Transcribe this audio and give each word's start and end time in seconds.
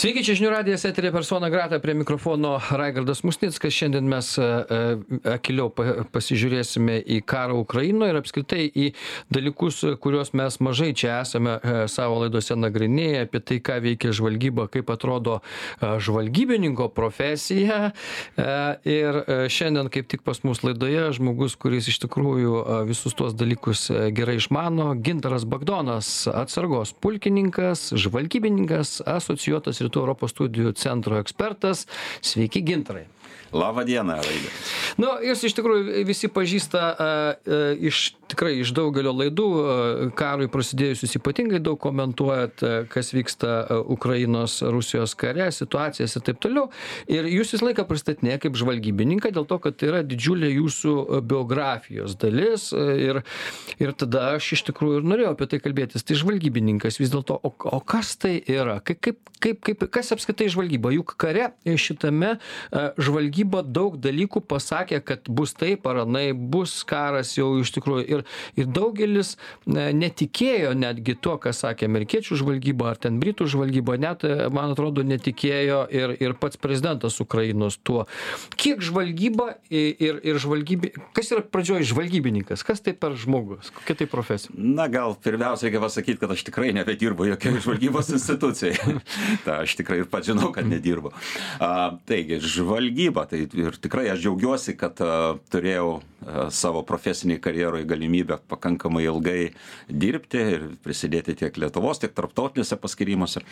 Sveiki, 0.00 0.22
čia 0.24 0.32
žinių 0.38 0.48
radijas 0.54 0.86
eterė 0.88 1.10
persona 1.12 1.50
grata 1.52 1.76
prie 1.76 1.92
mikrofono 1.92 2.54
Raigardas 2.72 3.18
Musnickas. 3.20 3.74
Šiandien 3.76 4.06
mes 4.08 4.30
e, 4.40 4.44
e, 4.46 5.08
akiliau 5.34 5.66
pasižiūrėsime 6.14 6.94
į 7.04 7.18
karą 7.28 7.58
Ukrainoje 7.60 8.14
ir 8.14 8.18
apskritai 8.22 8.62
į 8.64 8.86
dalykus, 9.28 9.82
kuriuos 10.00 10.32
mes 10.40 10.56
mažai 10.64 10.94
čia 10.96 11.18
esame 11.18 11.58
e, 11.58 11.74
savo 11.92 12.22
laidose 12.22 12.56
nagrinėję, 12.56 13.26
apie 13.26 13.42
tai, 13.44 13.58
ką 13.60 13.76
veikia 13.84 14.14
žvalgyba, 14.16 14.70
kaip 14.72 14.88
atrodo 14.94 15.42
žvalgybininko 15.84 16.88
profesija. 16.96 17.92
Ir 18.88 19.20
šiandien 19.52 19.92
kaip 19.92 20.08
tik 20.08 20.24
pas 20.24 20.40
mus 20.48 20.64
laidoje 20.64 21.10
žmogus, 21.18 21.58
kuris 21.60 21.90
iš 21.92 22.00
tikrųjų 22.06 22.64
visus 22.88 23.18
tuos 23.18 23.36
dalykus 23.36 23.90
gerai 24.16 24.38
išmano, 24.40 24.94
Gintaras 24.96 25.44
Bagdonas, 25.44 26.24
atsargos 26.32 26.96
pulkininkas, 27.04 27.90
žvalgybininkas, 28.00 29.02
asocijuotas 29.04 29.84
rytų 29.90 30.04
europos 30.06 30.34
studijų 30.34 30.74
centro 30.78 31.18
ekspertas 31.20 31.86
sveiki 32.22 32.62
gintarai 32.62 33.08
Labą 33.50 33.82
dieną, 33.82 34.14
Raidė. 34.22 34.50
Nu, 35.02 35.08
jūs 35.26 35.40
iš 35.48 35.56
tikrųjų 35.58 36.04
visi 36.06 36.28
pažįsta 36.30 36.80
a, 36.80 36.92
a, 36.94 37.56
iš 37.82 38.12
tikrai 38.30 38.54
iš 38.60 38.72
daugelio 38.76 39.12
laidų, 39.16 39.46
a, 39.60 39.76
karui 40.16 40.48
prasidėjus 40.52 41.04
jūs 41.04 41.16
ypatingai 41.20 41.60
daug 41.64 41.78
komentuojat, 41.82 42.62
a, 42.62 42.72
kas 42.90 43.12
vyksta 43.16 43.50
a, 43.60 43.78
Ukrainos, 43.92 44.60
Rusijos 44.62 45.16
kare, 45.18 45.48
situacijas 45.54 46.16
ir 46.16 46.26
taip 46.26 46.40
toliau. 46.42 46.68
Ir 47.10 47.28
jūs 47.30 47.54
visą 47.56 47.68
laiką 47.68 47.86
pristatinė 47.88 48.38
kaip 48.42 48.58
žvalgybininką 48.60 49.32
dėl 49.34 49.48
to, 49.50 49.60
kad 49.62 49.78
tai 49.80 49.90
yra 49.90 50.02
didžiulė 50.06 50.52
jūsų 50.54 50.94
biografijos 51.30 52.16
dalis. 52.20 52.70
Ir, 52.74 53.22
ir 53.80 53.94
tada 53.98 54.36
aš 54.36 54.52
iš 54.58 54.64
tikrųjų 54.70 55.00
ir 55.00 55.08
norėjau 55.12 55.34
apie 55.34 55.50
tai 55.50 55.60
kalbėtis. 55.62 56.06
Tai 56.06 56.18
žvalgybininkas 56.20 57.00
vis 57.00 57.12
dėlto, 57.12 57.36
o, 57.36 57.52
o 57.52 57.80
kas 57.80 58.14
tai 58.20 58.36
yra? 58.50 58.78
Kaip, 58.84 59.00
kaip, 59.04 59.20
kaip, 59.42 59.62
kaip, 59.66 59.86
kas 59.92 60.12
apskritai 60.14 60.50
žvalgyba? 60.52 60.92
Juk 60.94 61.14
kare 61.20 61.50
šitame 61.80 62.36
žvalgyba 63.00 63.62
daug 63.66 63.96
dalykų 64.00 64.42
pasakė, 64.50 65.00
kad 65.04 65.28
bus 65.30 65.54
taip 65.58 65.86
ar 65.90 66.04
anai, 66.04 66.30
bus 66.32 66.80
karas 66.88 67.32
jau 67.38 67.52
iš 67.60 67.72
tikrųjų. 67.76 68.06
Ir, 68.10 68.19
ir 68.58 68.68
daugelis 68.70 69.36
netikėjo 69.66 70.72
netgi 70.78 71.16
tuo, 71.20 71.36
ką 71.40 71.52
sakė 71.56 71.88
amerikiečių 71.88 72.38
žvalgyba 72.40 72.90
ar 72.92 73.00
ten 73.00 73.20
britų 73.22 73.48
žvalgyba, 73.50 73.96
net, 74.00 74.24
man 74.54 74.74
atrodo, 74.74 75.04
netikėjo 75.06 75.82
ir, 75.94 76.14
ir 76.20 76.36
pats 76.40 76.60
prezidentas 76.60 77.20
Ukrainos 77.22 77.78
tuo. 77.82 78.06
Kiek 78.60 78.82
žvalgyba 78.84 79.54
ir, 79.70 80.20
ir 80.24 80.40
žvalgybi, 80.42 80.92
kas 81.16 81.32
yra 81.34 81.44
pradžioje 81.44 81.88
žvalgybininkas, 81.92 82.64
kas 82.66 82.82
tai 82.84 82.94
per 82.96 83.16
žmogus, 83.20 83.72
kokia 83.80 83.98
tai 84.02 84.10
profesija? 84.10 84.54
Na, 84.56 84.88
gal 84.92 85.16
pirmiausia 85.20 85.68
reikia 85.68 85.82
pasakyti, 85.84 86.20
kad 86.22 86.34
aš 86.34 86.44
tikrai 86.48 86.72
nebedirbu 86.76 87.30
jokioje 87.32 87.62
žvalgybos 87.66 88.12
institucijoje. 88.16 88.98
Ta, 89.46 89.60
aš 89.64 89.76
tikrai 89.80 90.02
ir 90.02 90.10
pats 90.10 90.30
žinau, 90.30 90.50
kad 90.54 90.68
nedirbu. 90.68 91.14
A, 91.62 91.92
taigi, 92.08 92.40
žvalgyba 92.44 93.26
tai 93.30 93.44
ir 93.46 93.78
tikrai 93.80 94.08
aš 94.12 94.24
džiaugiuosi 94.24 94.76
kad 94.80 95.00
turėjau 95.52 96.00
savo 96.52 96.82
profesinėj 96.86 97.40
karjeroj 97.40 97.86
galimybę 97.88 98.09
pakankamai 98.50 99.04
ilgai 99.06 99.52
dirbti 99.88 100.44
ir 100.56 100.68
prisidėti 100.84 101.36
tiek 101.44 101.60
lietuvos 101.60 102.02
tiek 102.02 102.14
tarptautiniuose 102.16 102.78
paskyrimuose. 102.80 103.44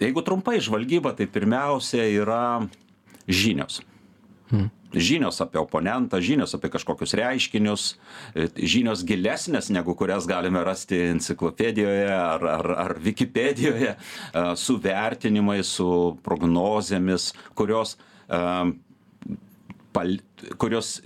Jeigu 0.00 0.22
trumpai 0.26 0.58
žvalgyba 0.64 1.14
tai 1.14 1.26
pirmiausia 1.30 2.06
yra 2.10 2.44
žinios. 3.30 3.82
Hmm. 4.50 4.70
Žinios 4.94 5.40
apie 5.42 5.58
oponentą 5.58 6.20
žinios 6.22 6.52
apie 6.54 6.68
kažkokius 6.70 7.16
reiškinius 7.18 7.84
žinios 8.54 9.02
gilesnės 9.06 9.70
negu 9.74 9.96
kurias 9.98 10.28
galime 10.30 10.62
rasti 10.66 11.00
enciklopedijoje 11.08 12.10
ar 12.14 12.44
ar 12.52 12.68
ar 12.84 12.94
vikipedijoje 13.02 13.96
su 14.60 14.76
vertinimais 14.84 15.72
su 15.78 15.88
prognozėmis 16.22 17.32
kurios 17.58 17.96
pal 19.94 20.16
kurios 20.60 20.96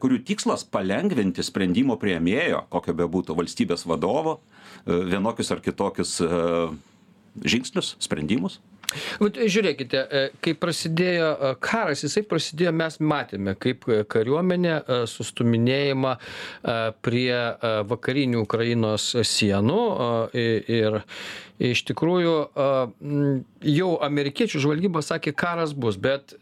kurių 0.00 0.20
tikslas 0.28 0.64
palengvinti 0.70 1.44
sprendimo 1.44 1.98
priėmėjo 2.00 2.64
kokio 2.72 2.94
bebūtų 3.02 3.36
valstybės 3.40 3.86
vadovo 3.90 4.38
vienokius 4.86 5.50
ar 5.54 5.62
kitokius 5.64 6.20
žingsnius 7.42 7.96
sprendimus. 8.04 8.60
Vat 9.18 9.38
žiūrėkite 9.50 10.02
kai 10.44 10.52
prasidėjo 10.60 11.54
karas 11.64 12.04
jisai 12.04 12.22
prasidėjo 12.28 12.72
mes 12.76 12.98
matėme 13.00 13.56
kaip 13.58 13.86
kariuomenė 14.12 14.76
sustūminėjimą 15.10 16.12
prie 17.06 17.40
vakarinių 17.90 18.44
ukrainos 18.44 19.08
sienų 19.32 19.80
ir 20.36 21.00
iš 21.62 21.84
tikrųjų 21.86 22.34
jau 23.64 23.90
amerikiečių 24.02 24.60
žvalgyba 24.64 25.02
sakė 25.04 25.34
karas 25.38 25.74
bus 25.76 25.98
bet 26.00 26.34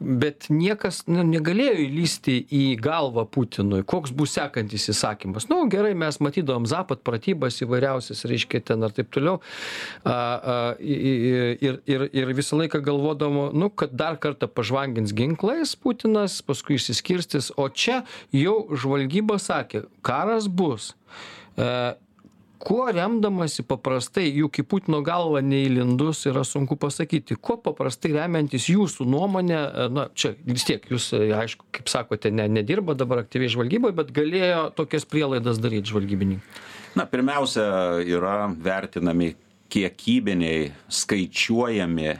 bet 0.00 0.48
niekas 0.52 1.02
nu 1.08 1.24
negalėjo 1.24 1.76
įlįsti 1.86 2.34
į 2.52 2.62
galvą 2.82 3.24
putinui. 3.32 3.80
Koks 3.88 4.12
bus 4.16 4.34
sekantis 4.36 4.88
įsakymas? 4.92 5.48
Nu 5.48 5.62
gerai 5.72 5.92
mes 5.98 6.18
matydavom 6.24 6.66
zapad 6.68 7.00
pratybas 7.04 7.60
įvairiausias 7.64 8.24
reiškia 8.28 8.62
ten 8.72 8.84
ar 8.84 8.92
taip 8.96 9.12
toliau. 9.12 9.40
A 10.04 10.16
a 10.16 10.56
ir 10.80 11.80
ir 11.88 12.08
ir 12.12 12.34
visą 12.36 12.60
laiką 12.60 12.82
galvodavom 12.84 13.56
nu 13.56 13.70
kad 13.70 13.96
dar 13.96 14.16
kartą 14.20 14.48
pažvangins 14.48 15.12
ginklais 15.16 15.76
putinas 15.76 16.40
paskui 16.44 16.76
išsiskirstys. 16.80 17.52
O 17.56 17.68
čia 17.68 18.02
jau 18.32 18.68
žvalgyba 18.72 19.40
sakė 19.40 19.86
karas 20.04 20.48
bus. 20.48 20.92
A 21.56 21.96
kuo 22.62 22.86
remdamasi 22.94 23.64
paprastai 23.66 24.28
juk 24.30 24.60
į 24.62 24.64
putino 24.70 25.00
galvą 25.04 25.40
neįlindus 25.42 26.22
yra 26.30 26.44
sunku 26.46 26.76
pasakyti 26.80 27.34
kuo 27.34 27.56
paprastai 27.62 28.12
remiantis 28.14 28.68
jūsų 28.70 29.06
nuomone 29.10 29.58
na 29.90 30.06
čia 30.14 30.34
vis 30.46 30.66
tiek 30.68 30.86
jūs 30.90 31.10
aišku 31.16 31.66
kaip 31.74 31.90
sakote 31.90 32.30
ne 32.30 32.46
nedirbat 32.60 33.00
dabar 33.02 33.24
aktyviai 33.24 33.50
žvalgyboj 33.56 33.96
bet 33.98 34.14
galėjo 34.14 34.68
tokias 34.78 35.08
prielaidas 35.08 35.58
daryt 35.62 35.90
žvalgybininkai? 35.90 36.60
Na 36.94 37.06
pirmiausia 37.08 37.64
yra 38.04 38.50
vertinami 38.52 39.32
kiekybiniai 39.72 40.68
skaičiuojami 40.92 42.12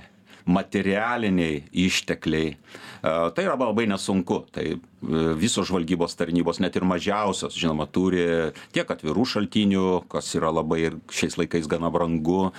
materialiniai 0.48 1.62
ištekliai. 1.84 2.56
Tai 3.02 3.44
yra 3.44 3.56
labai 3.58 3.86
nesunku. 3.90 4.42
Tai 4.52 4.64
visos 5.02 5.66
žvalgybos 5.68 6.14
tarnybos 6.18 6.60
net 6.62 6.76
ir 6.78 6.86
mažiausios 6.86 7.56
žinoma 7.58 7.88
turi 7.90 8.52
tiek 8.74 8.88
atvirų 8.88 9.24
šaltinių 9.34 9.86
kas 10.12 10.30
yra 10.38 10.52
labai 10.54 10.80
ir 10.86 10.98
šiais 11.10 11.38
laikais 11.40 11.66
gana 11.70 11.90
brangu 11.90 12.52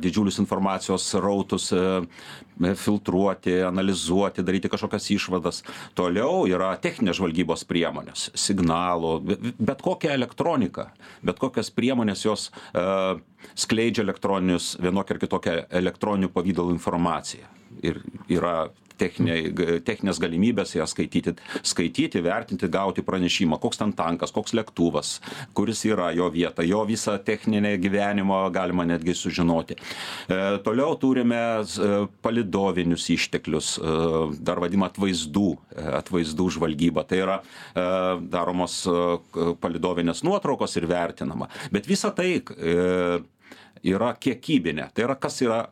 didžiulius 0.00 0.40
informacijos 0.40 1.04
srautus 1.12 1.70
filtruoti 2.78 3.56
analizuoti 3.66 4.44
daryti 4.46 4.70
kažkokias 4.70 5.10
išvadas. 5.10 5.62
Toliau 5.98 6.44
yra 6.48 6.72
techninės 6.80 7.18
žvalgybos 7.18 7.66
priemonės 7.68 8.28
signalų 8.38 9.16
bet 9.58 9.82
kokia 9.84 10.14
elektronika 10.14 10.88
bet 11.24 11.42
kokios 11.42 11.72
priemonės 11.74 12.24
jos 12.24 12.48
skleidžia 13.58 14.06
elektroninius 14.06 14.74
vienokią 14.80 15.16
ar 15.16 15.20
kitokią 15.26 15.58
elektroniniu 15.82 16.32
pavidalu 16.32 16.74
informaciją. 16.78 17.50
Ir 17.84 18.00
yra 18.30 18.70
techniniai 19.00 19.80
techninės 19.84 20.20
galimybės 20.22 20.76
ją 20.76 20.86
skaityti 20.86 21.34
skaityti 21.74 22.22
vertinti 22.24 22.70
gauti 22.72 23.04
pranešimą 23.04 23.58
koks 23.62 23.82
ten 23.82 23.92
tankas 23.96 24.32
koks 24.34 24.54
lėktuvas 24.56 25.18
kuris 25.56 25.84
yra 25.88 26.10
jo 26.16 26.30
vieta 26.32 26.64
jo 26.66 26.84
visą 26.88 27.16
techninę 27.18 27.76
gyvenimo 27.82 28.38
galima 28.54 28.86
netgi 28.88 29.14
sužinoti. 29.18 29.76
E 30.28 30.40
toliau 30.64 30.96
turime 31.00 31.40
palydovinius 32.22 33.08
išteklius 33.14 33.74
dar 34.40 34.62
vadinama 34.62 34.90
atvaizdų 34.92 35.48
atvaizdų 36.00 36.48
žvalgyba 36.58 37.04
tai 37.08 37.22
yra 37.24 37.38
e 37.74 37.86
daromos 38.32 38.82
palydovinės 39.62 40.24
nuotraukos 40.26 40.76
ir 40.78 40.88
vertinama. 40.90 41.50
Bet 41.72 41.88
visa 41.90 42.12
tai 42.14 42.38
e 42.40 43.22
yra 43.84 44.14
kiekybinė. 44.16 44.88
Tai 44.94 45.08
yra 45.08 45.16
kas 45.20 45.42
yra 45.44 45.64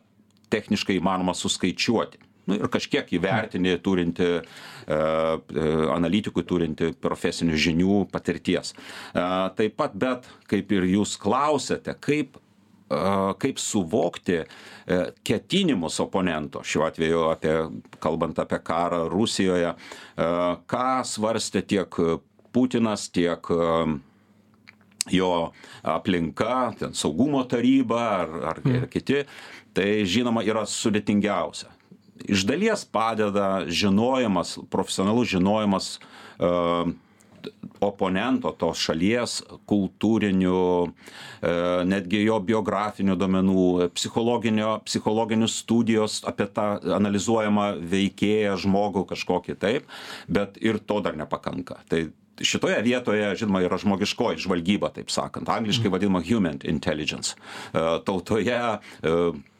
techniškai 0.53 0.99
įmanoma 0.99 1.33
suskaičiuoti 1.37 2.32
nu 2.49 2.57
ir 2.57 2.69
kažkiek 2.71 3.09
įvertini 3.17 3.77
turinti 3.83 4.29
e, 4.35 4.41
e, 4.43 5.65
analitikui 5.93 6.45
turinti 6.47 6.91
profesinių 6.99 7.59
žinių 7.67 7.99
patirties. 8.11 8.73
E, 8.73 9.25
taip 9.57 9.77
pat 9.79 9.95
bet 9.95 10.27
kaip 10.51 10.71
ir 10.75 10.89
jūs 10.95 11.17
klausiate 11.21 11.97
kaip 12.03 12.39
kaip 13.41 13.57
suvokti 13.57 14.35
ketinimus 15.25 15.95
oponento 16.03 16.59
šiuo 16.67 16.83
atveju 16.85 17.21
apie 17.31 17.53
kalbant 18.03 18.37
apie 18.43 18.59
karą 18.61 18.99
rusijoje 19.09 19.71
ką 20.69 20.91
svarstė 21.07 21.63
tiek 21.71 21.97
putinas 22.53 23.07
tiek 23.09 23.49
jo 25.09 25.31
aplinka 25.95 26.59
ten 26.83 26.93
saugumo 26.93 27.41
taryba 27.49 28.03
ar 28.19 28.37
ar 28.51 28.61
ir 28.69 28.85
kiti. 28.91 29.23
Tai 29.73 29.89
žinoma 30.05 30.43
yra 30.45 30.67
sudėtingiausia 30.69 31.72
iš 32.27 32.45
dalies 32.49 32.85
padeda 32.85 33.63
žinojimas 33.67 34.57
profesionalus 34.71 35.31
žinojimas 35.33 35.97
oponento 37.83 38.51
tos 38.59 38.79
šalies 38.79 39.37
kultūrinių, 39.69 40.63
e, 40.87 41.53
netgi 41.89 42.23
jo 42.23 42.39
biografinių 42.39 43.17
psichologinio, 43.95 44.77
psichologinių 44.87 45.49
studijos 45.51 46.21
apie 46.29 46.47
tą 46.47 46.67
analizuojamą 46.97 47.67
veikėją, 47.93 48.57
žmogų 48.63 49.05
kažkokį 49.11 49.57
taip, 49.59 49.87
bet 50.27 50.59
ir 50.61 50.79
to 50.79 51.01
dar 51.03 51.17
nepakanka. 51.19 51.81
Tai 51.89 52.05
šitoje 52.47 52.81
vietoje, 52.85 53.31
žinoma, 53.41 53.63
yra 53.65 53.79
žmogiškoji 53.81 54.43
žvalgyba, 54.45 54.93
taip 54.95 55.11
sakant, 55.13 55.49
angliškai 55.49 55.91
vadinama 55.93 56.23
human 56.25 56.61
intelligence. 56.67 57.37
Tautoje 57.73 58.59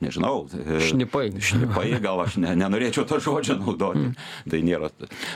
nežinau. 0.03 0.47
E, 0.51 0.79
šnipai. 0.83 1.31
Šnipai, 1.39 1.87
gal 2.03 2.21
aš 2.23 2.37
ne, 2.41 2.53
nenorėčiau 2.59 3.05
to 3.07 3.19
žodžio 3.23 3.57
naudoti. 3.59 4.09
Mm. 4.09 4.15
Tai 4.51 4.61
nėra. 4.67 4.89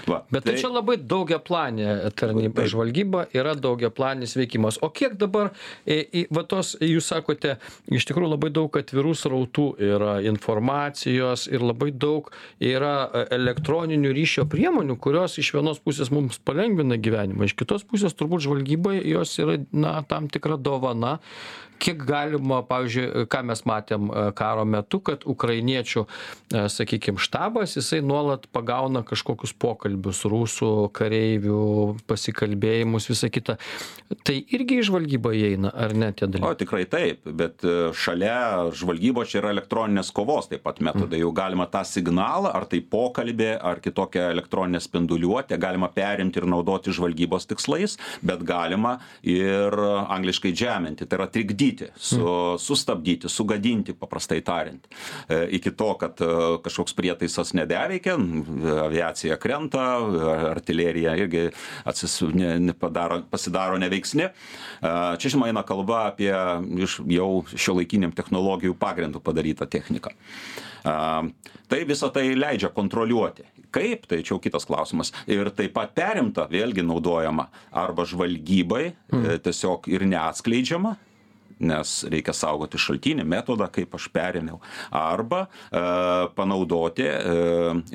Va, 0.08 0.22
Bet 0.32 0.46
tai, 0.46 0.56
tai 0.56 0.62
čia 0.62 0.72
labai 0.72 0.98
daugia 1.00 1.40
planė 1.44 2.12
tarnyba. 2.18 2.62
Tai, 2.62 2.68
žvalgyba 2.72 3.26
yra 3.38 3.56
daugia 3.60 3.92
planis 3.94 4.36
veikimas. 4.38 4.80
O 4.84 4.92
kiek 4.94 5.18
dabar, 5.20 5.54
į, 5.86 6.00
į, 6.04 6.24
va 6.36 6.44
tos, 6.50 6.76
jūs 6.84 7.12
sakote, 7.14 7.58
iš 7.94 8.08
tikrųjų 8.10 8.34
labai 8.34 8.52
daug 8.56 8.80
atvirų 8.82 9.14
srautų 9.18 9.68
yra 9.88 10.18
informacijos 10.28 11.48
ir 11.52 11.64
labai 11.66 11.92
daug 11.96 12.32
yra 12.64 12.96
e, 13.08 13.26
elektroninių 13.38 14.14
ryšio 14.18 14.48
priemonių, 14.52 14.98
kurios 15.02 15.38
iš 15.42 15.54
vienos 15.56 15.82
pusės 15.84 16.12
mums 16.14 16.42
palengvina 16.44 17.00
gyvenimą, 17.00 17.37
iš 17.46 17.56
kitos 17.60 17.86
pusės 17.88 18.16
turbūt 18.18 18.46
žvalgybai 18.48 18.98
jos 19.06 19.36
yra 19.44 19.60
na, 19.72 20.00
tam 20.08 20.30
tikra 20.32 20.58
dovana 20.58 21.18
kiek 21.80 22.02
galima 22.08 22.62
pavyzdžiui 22.68 23.28
ką 23.32 23.44
mes 23.48 23.64
matėm 23.68 24.10
e, 24.10 24.26
karo 24.38 24.66
metu 24.68 25.00
kad 25.04 25.24
ukrainiečių 25.30 26.04
e, 26.04 26.66
sakykim 26.72 27.20
štabas 27.22 27.78
jisai 27.78 28.02
nuolat 28.06 28.48
pagauna 28.54 29.04
kažkokius 29.08 29.54
pokalbius 29.60 30.24
rusų 30.30 30.72
kareivių 30.98 31.62
pasikalbėjimus 32.10 33.10
visa 33.12 33.30
kita. 33.34 33.58
Tai 34.28 34.36
irgi 34.56 34.80
į 34.82 34.88
žvalgybą 34.90 35.34
įeina 35.36 35.72
ar 35.74 35.96
ne 35.98 36.12
tie 36.16 36.28
dalykai? 36.28 36.52
O 36.52 36.60
tikrai 36.60 36.84
taip 36.90 37.28
bet 37.28 37.66
e, 37.68 37.92
šalia 37.98 38.72
žvalgybos 38.78 39.32
čia 39.32 39.42
yra 39.42 39.54
elektroninės 39.56 40.12
kovos 40.16 40.50
taip 40.52 40.66
pat 40.68 40.82
metodai. 40.84 41.22
Jau 41.24 41.34
galima 41.36 41.70
tą 41.72 41.84
signalą 41.88 42.54
ar 42.58 42.68
tai 42.70 42.82
pokalbį 42.82 43.54
ar 43.62 43.82
kitokią 43.84 44.30
elektroninę 44.34 44.82
spinduliuotę 44.84 45.60
galima 45.62 45.92
perimti 45.94 46.42
ir 46.42 46.50
naudoti 46.50 46.94
žvalgybos 46.96 47.50
tikslais 47.50 47.98
bet 48.26 48.44
galima 48.48 48.98
ir 49.28 49.74
angliškai 49.78 50.54
džeminti. 50.56 51.08
Tai 51.08 51.22
yra 51.22 51.30
trikdyti 51.32 51.67
trukdyti, 51.68 51.92
su, 51.96 52.58
sustabdyti, 52.60 53.30
sugadinti, 53.30 53.94
paprastai 53.94 54.42
tariant. 54.42 54.88
E, 55.30 55.48
iki 55.52 55.72
to, 55.72 55.94
kad 56.00 56.20
e, 56.22 56.58
kažkoks 56.64 56.94
prietaisas 56.94 57.54
nebeveikia, 57.54 58.18
aviacija 58.86 59.38
krenta, 59.38 59.98
artilerija 60.52 61.16
irgi 61.18 61.50
atsis, 61.86 62.22
ne, 62.34 62.58
ne 62.60 62.74
padaro, 62.74 63.22
pasidaro 63.30 63.78
neveiksni. 63.78 64.24
E, 64.24 64.94
čia 65.18 65.30
žinoma 65.34 65.52
eina 65.52 65.64
kalba 65.68 66.08
apie 66.12 66.34
iš 66.84 67.02
jau 67.08 67.44
šio 67.56 67.78
laikiniam 67.80 68.16
technologijų 68.16 68.78
pagrindų 68.78 69.22
padarytą 69.24 69.68
techniką. 69.70 70.14
Tai 71.68 71.80
visą 71.84 72.08
tai 72.16 72.30
leidžia 72.38 72.70
kontroliuoti. 72.72 73.44
Kaip, 73.76 74.06
tai 74.08 74.22
čia 74.22 74.32
jau 74.32 74.40
kitas 74.40 74.64
klausimas. 74.64 75.10
Ir 75.28 75.50
taip 75.52 75.74
pat 75.76 75.92
perimta, 75.98 76.46
vėlgi 76.48 76.86
naudojama 76.86 77.50
arba 77.76 78.06
žvalgybai, 78.08 78.94
mm. 79.12 79.42
tiesiog 79.44 79.90
ir 79.92 80.06
neatskleidžiama, 80.08 80.94
nes 81.60 81.94
reikia 82.12 82.34
saugoti 82.36 82.80
šaltinį, 82.82 83.26
metodą, 83.28 83.68
kaip 83.74 83.96
aš 83.98 84.08
perėmiau, 84.14 84.60
arba 84.94 85.46
e, 85.48 85.82
panaudoti 86.38 87.06
e, 87.08 87.36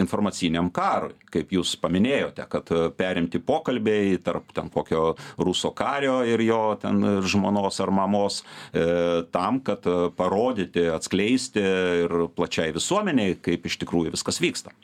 informaciniam 0.03 0.71
karui, 0.75 1.15
kaip 1.33 1.53
jūs 1.55 1.75
paminėjote, 1.83 2.47
kad 2.53 2.73
e, 2.75 2.85
perimti 2.97 3.41
pokalbiai 3.43 4.17
tarp 4.25 4.53
ten 4.57 4.71
kokio 4.73 5.13
ruso 5.41 5.73
kario 5.77 6.21
ir 6.29 6.43
jo 6.45 6.63
ten 6.83 7.03
žmonos 7.23 7.81
ar 7.85 7.93
mamos 7.95 8.43
e, 8.43 8.87
tam, 9.35 9.61
kad 9.65 9.87
parodyti, 10.17 10.89
atskleisti 10.93 11.63
ir 12.05 12.17
plačiai 12.37 12.75
visuomeniai, 12.75 13.39
kaip 13.43 13.69
iš 13.69 13.79
tikrųjų 13.83 14.17
viskas 14.17 14.41
vyksta. 14.43 14.75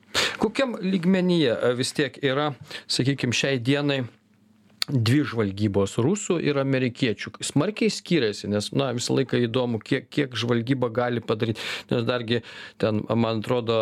Kokiam 0.40 0.76
lygmenyje 0.80 1.56
vis 1.78 1.92
tiek 1.96 2.14
yra, 2.24 2.52
sakykime, 2.90 3.36
šiai 3.36 3.58
dienai 3.62 4.04
dvi 4.88 5.22
žvalgybos 5.28 5.98
rusų 6.02 6.38
ir 6.44 6.58
amerikiečių. 6.60 7.34
Smarkiai 7.44 7.92
skiriasi 7.92 8.50
nes 8.50 8.70
na 8.72 8.90
visą 8.96 9.16
laiką 9.18 9.40
įdomu 9.46 9.80
kiek 9.84 10.08
kiek 10.08 10.36
žvalgyba 10.38 10.90
gali 10.94 11.22
padaryt. 11.24 11.60
Nes 11.92 12.04
dargi 12.08 12.42
ten 12.80 13.02
man 13.08 13.42
atrodo 13.42 13.78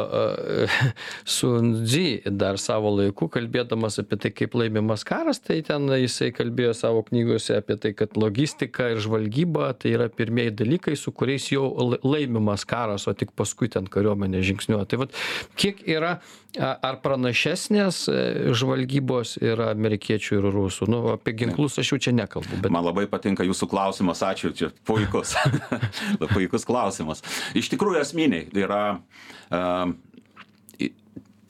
sun 1.39 1.73
dzi 1.85 2.23
dar 2.27 2.61
savo 2.63 2.93
laiku 2.97 3.31
kalbėdamas 3.33 4.01
apie 4.03 4.19
tai 4.23 4.33
kaip 4.35 4.57
laimimas 4.59 5.07
karas 5.07 5.41
tai 5.43 5.61
ten 5.67 5.89
jisai 5.95 6.33
kalbėjo 6.35 6.75
savo 6.77 7.05
knygose 7.07 7.61
apie 7.61 7.79
tai 7.81 7.95
kad 7.97 8.17
logistika 8.19 8.91
ir 8.93 9.03
žvalgyba 9.03 9.73
tai 9.79 9.95
yra 9.97 10.09
pirmieji 10.13 10.57
dalykai 10.63 10.97
su 10.99 11.13
kuriais 11.15 11.51
jau 11.53 11.69
laimimas 12.03 12.67
karas 12.69 13.07
o 13.07 13.15
tik 13.15 13.35
paskui 13.37 13.71
ten 13.73 13.87
kariuomenė 13.91 14.43
žingsniuoja. 14.47 14.89
Tai 14.91 15.05
vat 15.05 15.17
kiek 15.59 15.83
yra 15.87 16.17
ar 16.57 17.01
pranašesnės 17.05 17.99
e, 18.09 18.19
žvalgybos 18.57 19.37
yra 19.45 19.71
amerikiečių 19.75 20.39
ir 20.39 20.49
rusų? 20.55 20.89
Nu 20.91 20.96
apie 21.17 21.37
ginklus 21.43 21.79
aš 21.83 21.93
jau 21.93 22.01
čia 22.09 22.15
nekalbu 22.17 22.61
bet 22.65 22.75
man 22.75 22.87
labai 22.87 23.07
patinka 23.11 23.47
jūsų 23.47 23.69
klausimas 23.71 24.23
ačiū 24.27 24.53
čia 24.57 24.73
puikus. 24.89 25.37
Puikus 26.35 26.67
klausimas. 26.69 27.23
Iš 27.59 27.71
tikrųjų 27.73 28.03
esminiai 28.03 28.47
yra 28.57 28.83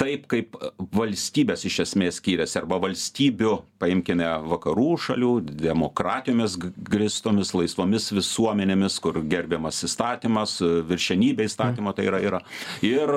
taip 0.01 0.27
kaip 0.31 0.57
valstybės 0.93 1.65
iš 1.69 1.79
esmės 1.87 2.19
skiriasi 2.21 2.59
arba 2.61 2.79
valstybių 2.83 3.53
paimkime 3.81 4.29
vakarų 4.51 4.89
šalių 5.07 5.31
demokratijomis 5.49 6.59
grįstomis 6.91 7.55
laisvomis 7.57 8.11
visuomenėmis 8.17 8.99
kur 9.05 9.23
gerbiamas 9.25 9.81
įstatymas 9.89 10.59
viršenybė 10.91 11.49
įstatymo 11.49 11.95
tai 11.97 12.09
yra 12.11 12.21
yra 12.25 12.43
ir 12.85 13.13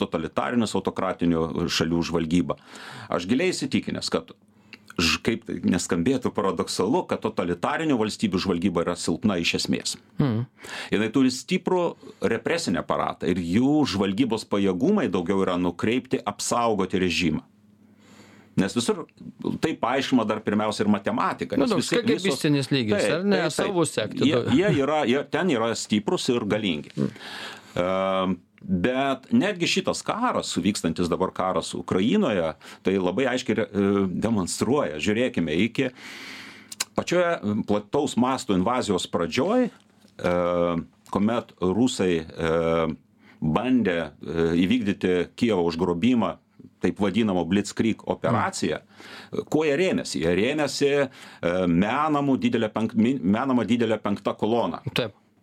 totalitarinius 0.00 0.74
autokratinių 0.78 1.68
šalių 1.70 2.04
žvalgyba. 2.10 2.58
Aš 3.14 3.30
giliai 3.30 3.54
įsitikinęs 3.54 4.10
kad 4.12 4.34
ž 4.98 5.20
kaip 5.22 5.44
tai 5.48 5.58
neskambėtų 5.62 6.32
paradoksalu 6.34 7.04
kad 7.10 7.22
totalitarinių 7.22 7.98
valstybių 8.00 8.40
žvalgyba 8.44 8.82
yra 8.86 8.96
silpna 8.98 9.38
iš 9.38 9.54
esmės 9.60 9.98
mm. 10.18 10.40
jinai 10.94 11.10
turi 11.14 11.30
stiprų 11.34 11.84
represinį 12.34 12.82
aparatą 12.82 13.30
ir 13.30 13.38
jų 13.38 13.84
žvalgybos 13.94 14.48
pajėgumai 14.50 15.06
daugiau 15.12 15.44
yra 15.46 15.58
nukreipti 15.60 16.20
apsaugoti 16.26 17.00
režimą 17.04 17.44
nes 18.58 18.74
visur 18.74 19.04
tai 19.62 19.76
paaiškina 19.78 20.26
dar 20.26 20.40
pirmiausia 20.42 20.82
ir 20.82 20.90
matematika. 20.90 21.58
Nu, 21.60 21.68
toks 21.70 21.92
kagėbistinis 21.94 22.72
lygis, 22.72 23.04
taip, 23.04 23.12
ar 23.20 23.28
ne, 23.30 23.42
savų 23.54 23.84
sekti. 23.86 24.26
Jie, 24.26 24.40
jie 24.58 24.72
yra, 24.82 25.04
jie, 25.06 25.20
ten 25.30 25.52
yra 25.54 25.70
stiprus 25.78 26.26
ir 26.32 26.42
galingi. 26.50 26.90
Mm. 26.96 27.12
Uh, 27.78 28.34
bet 28.62 29.28
netgi 29.32 29.66
šitas 29.66 30.02
karas 30.02 30.56
vykstantis 30.56 31.08
dabar 31.08 31.30
karas 31.34 31.74
ukrainoje 31.74 32.52
tai 32.82 32.96
labai 32.98 33.28
aiškiai 33.32 33.62
e, 33.62 33.66
demonstruoja 34.08 34.98
žiūrėkime 35.02 35.54
iki 35.68 35.90
pačioje 36.98 37.38
plataus 37.68 38.16
masto 38.18 38.56
invazijos 38.56 39.06
pradžioj 39.10 39.68
e, 39.68 39.70
kuomet 41.12 41.54
rusai 41.62 42.12
e, 42.18 42.52
bandė 43.38 43.98
įvykdyti 44.58 45.30
kijevo 45.38 45.62
užgrobimą 45.70 46.34
taip 46.82 46.98
vadinamo 47.02 47.44
blitzkrieg 47.46 48.02
operaciją, 48.10 48.80
kuo 49.50 49.64
jie 49.66 49.74
rėmėsi? 49.78 50.20
Jie 50.22 50.34
rėmėsi 50.38 50.90
menamų 51.70 52.36
didelė 52.42 52.68
penk, 52.74 52.94
menama 52.98 53.64
didelė 53.66 53.98
penkta 54.02 54.34
kolona. 54.38 54.78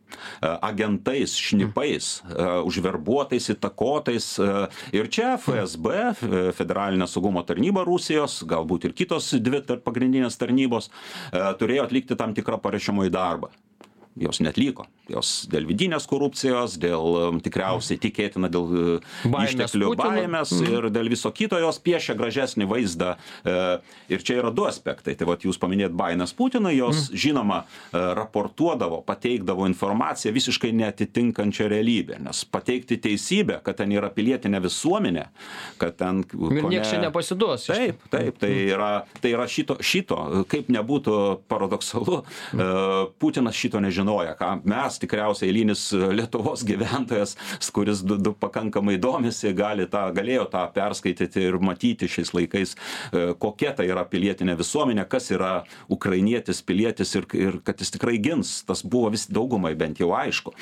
Taip 0.05 0.59
agentais, 0.61 1.35
šnipais, 1.39 2.21
užverbuotais, 2.65 3.49
įtakotais. 3.53 4.27
Ir 4.95 5.09
čia 5.13 5.35
FSB, 5.39 5.95
Federalinė 6.57 7.07
saugumo 7.09 7.43
tarnyba 7.47 7.85
Rusijos, 7.87 8.41
galbūt 8.47 8.89
ir 8.89 8.97
kitos 8.97 9.31
dvi 9.41 9.63
pagrindinės 9.85 10.37
tarnybos, 10.41 10.91
turėjo 11.59 11.87
atlikti 11.87 12.17
tam 12.19 12.35
tikrą 12.37 12.59
pareišimą 12.61 13.09
į 13.09 13.15
darbą 13.15 13.53
jos 14.15 14.39
neatliko 14.39 14.85
jos 15.11 15.31
dėl 15.51 15.67
vidinės 15.69 16.07
korupcijos 16.09 16.77
dėl 16.81 17.17
um, 17.19 17.39
tikriausiai 17.43 17.99
tikėtina 18.01 18.49
dėl 18.51 18.65
uh, 18.65 19.09
baimės 19.23 19.53
išteklių 19.53 19.91
Putino. 19.91 20.09
baimės 20.09 20.53
mm. 20.55 20.71
ir 20.71 20.87
dėl 20.95 21.09
viso 21.11 21.31
kito 21.35 21.59
jos 21.61 21.79
piešia 21.83 22.15
gražesnį 22.17 22.67
vaizdą 22.69 23.15
e, 23.45 23.55
ir 24.11 24.23
čia 24.25 24.39
yra 24.39 24.51
du 24.55 24.65
aspektai 24.69 25.15
tai 25.17 25.27
vat 25.29 25.45
jūs 25.45 25.59
paminėjot 25.61 25.95
baimės 25.97 26.33
Putinui 26.37 26.75
jos 26.77 27.09
mm. 27.09 27.19
žinoma 27.25 27.59
e, 27.65 28.01
raportuodavo 28.17 29.01
pateikdavo 29.05 29.67
informaciją 29.69 30.33
visiškai 30.35 30.71
neatitinkančią 30.79 31.69
realybę 31.71 32.19
nes 32.25 32.43
pateikti 32.49 32.97
teisybę 33.03 33.59
kad 33.65 33.81
ten 33.81 33.93
yra 33.95 34.09
pilietinė 34.15 34.63
visuomenė 34.65 35.27
kad 35.81 35.99
ten 35.99 36.23
ir 36.25 36.69
nieks 36.71 36.93
čia 36.93 37.03
nepasiduos 37.03 37.67
taip 37.69 38.07
taip 38.13 38.41
tai 38.41 38.53
mm. 38.53 38.73
yra 38.73 38.91
tai 39.21 39.35
yra 39.35 39.47
šito 39.51 39.77
šito 39.85 40.21
kaip 40.49 40.71
nebūtų 40.73 41.19
paradoksalu 41.51 42.21
Putinas 43.19 43.57
šito 43.57 43.79
nežino 43.83 44.05
žinoję, 44.05 44.35
ką 44.37 44.61
mes 44.65 44.94
mes 44.95 45.01
tikriausiai 45.03 45.49
eilinis 45.49 45.91
lietuvos 45.93 46.63
gyventojas 46.65 47.35
kuris 47.73 48.03
du 48.03 48.17
du 48.17 48.33
pakankamai 48.33 48.97
domisi 48.97 49.51
gali 49.53 49.87
tą 49.87 50.07
galėjo 50.15 50.47
tą 50.51 50.65
perskaityti 50.73 51.49
ir 51.49 51.59
matyti 51.59 52.07
šiais 52.07 52.33
laikais 52.33 52.75
e, 53.11 53.33
kokia 53.39 53.73
tai 53.75 53.87
yra 53.91 54.05
pilietinė 54.07 54.55
visuomenė 54.57 55.07
kas 55.09 55.31
yra 55.31 55.65
ukrainietis 55.89 56.61
pilietis 56.61 57.15
ir 57.15 57.27
ir 57.33 57.59
kad 57.63 57.79
jis 57.79 57.91
tikrai 57.91 58.17
gins. 58.17 58.63
Tas 58.65 58.83
buvo 58.83 59.09
vis 59.11 59.27
daugumai 59.27 59.75
bent 59.75 59.99
jau 59.99 60.13
aišku. 60.15 60.53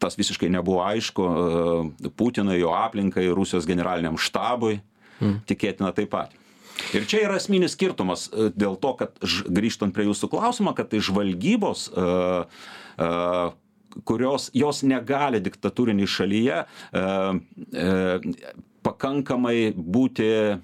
Tas 0.00 0.16
visiškai 0.16 0.50
nebuvo 0.50 0.82
aišku 0.82 1.26
e, 1.30 2.10
putinui 2.16 2.60
jo 2.60 2.74
aplinkai 2.74 3.28
rusijos 3.36 3.68
generaliniam 3.68 4.18
štabui. 4.18 4.80
Tikėtina 5.46 5.92
taip 5.92 6.10
pat 6.14 6.39
ir 6.96 7.06
čia 7.10 7.24
yra 7.26 7.38
esminis 7.40 7.76
skirtumas 7.76 8.28
e, 8.28 8.50
dėl 8.54 8.78
to 8.80 8.94
kad 9.00 9.18
grįžtant 9.50 9.94
prie 9.96 10.08
jūsų 10.08 10.30
klausimo 10.32 10.74
kad 10.76 10.90
tai 10.92 11.02
žvalgybos 11.04 11.88
e, 11.90 12.08
e, 13.06 13.10
kurios 14.06 14.50
jos 14.54 14.82
negali 14.86 15.40
diktatūrinėj 15.42 16.10
šalyje 16.16 16.58
e, 16.62 16.66
e, 17.84 17.94
pakankamai 18.86 19.56
būti 19.76 20.28
e, 20.30 20.58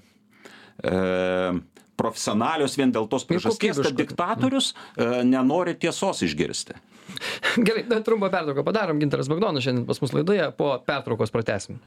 profesionalios 1.97 2.77
vien 2.77 2.93
dėl 2.93 3.07
tos 3.09 3.25
priežasties, 3.27 3.81
kad 3.81 3.97
diktatorius 3.97 4.73
e, 4.73 5.23
nenori 5.27 5.75
tiesos 5.79 6.21
išgirsti. 6.27 6.77
Gerai, 7.67 7.85
trumpą 8.05 8.29
pertrauką 8.29 8.65
padarom. 8.67 8.99
Gintaras 9.01 9.29
Bagdonas 9.31 9.65
šiandien 9.65 9.87
pas 9.89 10.01
mus 10.03 10.13
laidoje, 10.13 10.49
po 10.59 10.75
pertraukos 10.85 11.33
pratesim. 11.33 11.79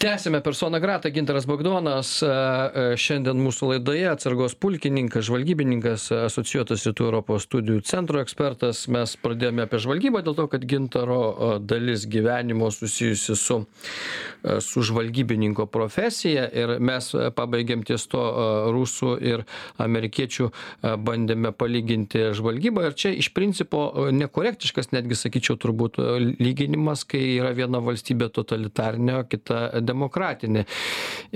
Tęsiame 0.00 0.40
persona 0.40 0.80
grata. 0.80 1.10
Gintaras 1.10 1.44
bagdonas 1.46 2.22
e, 2.22 2.26
e, 2.26 2.84
šiandien 2.96 3.36
mūsų 3.44 3.66
laidoje 3.74 4.06
atsargos 4.08 4.54
pulkininkas 4.56 5.26
žvalgybininkas 5.28 6.06
asocijuotas 6.24 6.86
rytų 6.88 7.04
europos 7.10 7.44
studijų 7.44 7.82
centro 7.84 8.22
ekspertas. 8.24 8.86
Mes 8.88 9.12
pradėjome 9.20 9.66
apie 9.66 9.80
žvalgybą 9.84 10.22
dėl 10.24 10.38
to 10.38 10.46
kad 10.54 10.64
gintaro 10.64 11.18
e, 11.20 11.50
dalis 11.60 12.06
gyvenimo 12.08 12.70
susijusi 12.72 13.36
su 13.36 13.58
su 14.64 14.80
žvalgybininko 14.88 15.66
profesija. 15.68 16.46
Ir 16.48 16.78
mes 16.80 17.10
pabaigėm 17.36 17.82
ties 17.84 18.06
to 18.08 18.22
rusų 18.72 19.10
ir 19.20 19.42
amerikiečių 19.76 20.46
bandėme 21.04 21.52
palyginti 21.52 22.30
žvalgybą. 22.38 22.86
Ir 22.88 22.96
čia 22.96 23.12
iš 23.12 23.28
principo 23.36 23.82
nekorektiškas 24.16 24.94
netgi 24.94 25.18
sakyčiau 25.20 25.58
turbūt 25.60 26.00
lyginimas 26.40 27.04
kai 27.04 27.20
yra 27.34 27.52
viena 27.52 27.82
valstybė 27.84 28.30
totalitarinė 28.32 29.18
o 29.18 29.26
kita 29.28 29.60
demokratinė. 29.90 30.66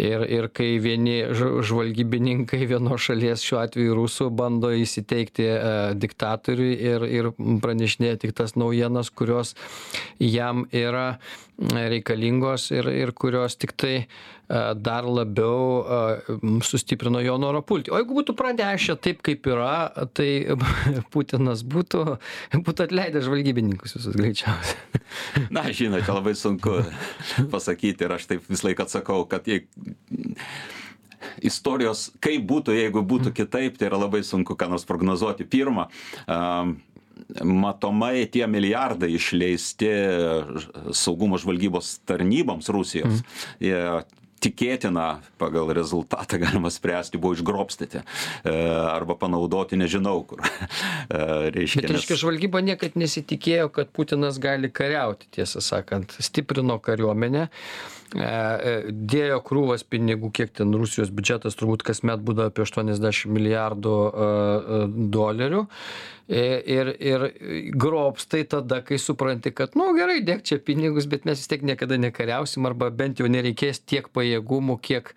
Ir, 0.00 0.24
ir 0.26 0.48
kai 0.54 0.72
vieni 0.82 1.20
žvalgybininkai 1.34 2.64
vienos 2.70 3.04
šalies, 3.06 3.44
šiuo 3.44 3.60
atveju 3.62 3.98
rusų, 3.98 4.30
bando 4.34 4.72
įsiteikti 4.74 5.48
e, 5.50 5.58
diktatoriui 6.00 6.74
ir, 6.74 7.08
ir 7.10 7.30
pranešinėja 7.62 8.24
tik 8.24 8.36
tas 8.40 8.56
naujienas, 8.58 9.12
kurios 9.14 9.54
jam 10.22 10.64
yra 10.74 11.18
reikalingos 11.58 12.70
ir, 12.74 12.88
ir 12.90 13.12
kurios 13.14 13.54
tik 13.60 13.76
tai 13.78 13.96
dar 14.76 15.06
labiau 15.08 15.80
e, 15.80 16.36
sustiprino 16.62 17.20
jo 17.24 17.36
norą 17.40 17.62
pulti. 17.64 17.92
O 17.92 18.00
jeigu 18.00 18.18
būtų 18.18 18.36
pranešę 18.36 18.96
taip, 19.00 19.22
kaip 19.24 19.46
yra, 19.48 19.88
tai 20.16 20.28
Putinas 21.14 21.64
būtų, 21.64 22.04
būtų 22.54 22.88
atleidęs 22.88 23.26
žvalgybininkus 23.28 23.96
visus 23.98 24.16
greičiausiai. 24.18 25.02
Na, 25.54 25.66
žinote, 25.72 26.10
labai 26.12 26.36
sunku 26.38 26.82
pasakyti 27.52 28.04
ir 28.06 28.16
aš 28.18 28.28
taip 28.30 28.48
visą 28.50 28.68
laiką 28.68 28.88
atsakau, 28.88 29.22
kad 29.30 29.48
jei 29.48 29.64
istorijos, 31.44 32.10
kaip 32.22 32.44
būtų, 32.48 32.74
jeigu 32.76 33.02
būtų 33.04 33.32
kitaip, 33.36 33.78
tai 33.80 33.88
yra 33.88 34.00
labai 34.02 34.20
sunku 34.26 34.56
ką 34.58 34.68
nors 34.70 34.84
prognozuoti. 34.88 35.46
Pirma, 35.48 35.88
um, 36.28 36.76
matomai 37.40 38.26
tie 38.30 38.44
milijardai 38.50 39.08
išleisti 39.16 39.90
saugumo 40.92 41.38
žvalgybos 41.40 41.98
tarnyboms 42.08 42.68
Rusijos, 42.74 43.22
jie 43.62 43.78
tikėtina 44.44 45.06
pagal 45.40 45.72
rezultatą 45.76 46.38
galima 46.42 46.70
spręsti 46.72 47.20
buvo 47.20 47.36
išgrobstyti 47.38 48.00
e, 48.00 48.54
arba 48.90 49.16
panaudoti 49.20 49.80
nežinau 49.80 50.22
kur. 50.28 50.44
E, 51.04 51.50
Reiškia, 51.52 51.82
Bet 51.84 51.92
reiškia, 51.92 52.16
žvalgyba 52.18 52.60
niekad 52.64 52.94
nesitikėjo, 52.98 53.68
kad 53.74 53.90
Putinas 53.94 54.38
gali 54.42 54.70
kariauti, 54.72 55.28
tiesą 55.36 55.60
sakant. 55.62 56.14
Stiprino 56.24 56.78
kariuomenę, 56.82 57.44
e, 58.16 58.72
dėjo 59.12 59.40
krūvas 59.44 59.84
pinigų, 59.86 60.30
kiek 60.34 60.54
ten 60.60 60.72
Rusijos 60.78 61.12
biudžetas 61.14 61.58
turbūt 61.60 61.84
kasmet 61.86 62.24
būdavo 62.24 62.50
apie 62.50 62.64
80 62.64 63.28
milijardų 63.36 63.94
dolerių. 65.14 65.64
E, 66.24 66.62
Ir, 66.64 66.88
ir 67.04 67.22
grobstai 67.76 68.44
tada, 68.48 68.78
kai 68.86 68.96
supranti, 68.98 69.50
kad, 69.52 69.74
nu, 69.76 69.90
gerai, 69.96 70.22
dėk 70.24 70.40
čia 70.48 70.56
pinigus, 70.62 71.04
bet 71.10 71.26
mes 71.28 71.36
vis 71.42 71.50
tiek 71.50 71.60
niekada 71.66 71.98
nekariausim, 72.00 72.64
arba 72.64 72.88
bent 72.88 73.20
jau 73.20 73.28
nereikės 73.28 73.82
tiek 73.84 74.08
pajėgumų, 74.16 74.78
kiek, 74.80 75.10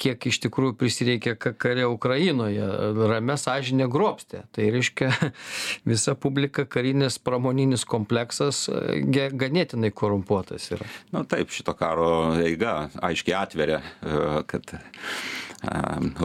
kiek 0.00 0.24
iš 0.30 0.38
tikrųjų 0.46 0.76
prisireikia 0.80 1.34
ka- 1.36 1.52
kare 1.52 1.84
Ukrainoje. 1.92 2.64
Ramė 3.12 3.36
sąžinė 3.40 3.90
grobstė. 3.92 4.44
Tai 4.56 4.70
reiškia, 4.78 5.10
visa 5.92 6.16
publika 6.16 6.64
karinis 6.64 7.18
pramoninis 7.20 7.84
kompleksas 7.84 8.64
e, 8.72 9.02
ge- 9.04 9.30
ganėtinai 9.36 9.92
korumpuotas 9.92 10.70
yra. 10.72 10.88
Na 11.12 11.26
taip, 11.28 11.52
šito 11.52 11.76
karo 11.76 12.08
eiga 12.40 12.88
aiškiai 13.04 13.36
atveria, 13.44 13.82
e, 14.00 14.24
kad 14.48 14.72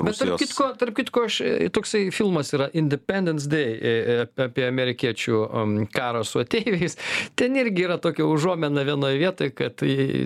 Bet 0.04 0.18
tarp 0.20 0.40
kitko, 0.40 0.68
tarp 0.80 0.96
kitko 0.98 1.24
aš, 1.28 1.40
e, 1.46 1.70
toksai 1.74 2.10
filmas 2.16 2.52
yra 2.56 2.70
Independence 2.78 3.50
Day 3.50 3.76
e, 3.76 3.94
e, 4.14 4.44
apie 4.46 4.66
amerikiečių 4.68 5.40
karą 5.94 6.24
su 6.28 6.42
ateiviais. 6.44 6.98
Ten 7.40 7.58
irgi 7.60 7.86
yra 7.88 8.00
tokia 8.02 8.28
užuomena 8.28 8.84
vienoje 8.88 9.20
vietoje, 9.22 9.54
kad 9.56 9.84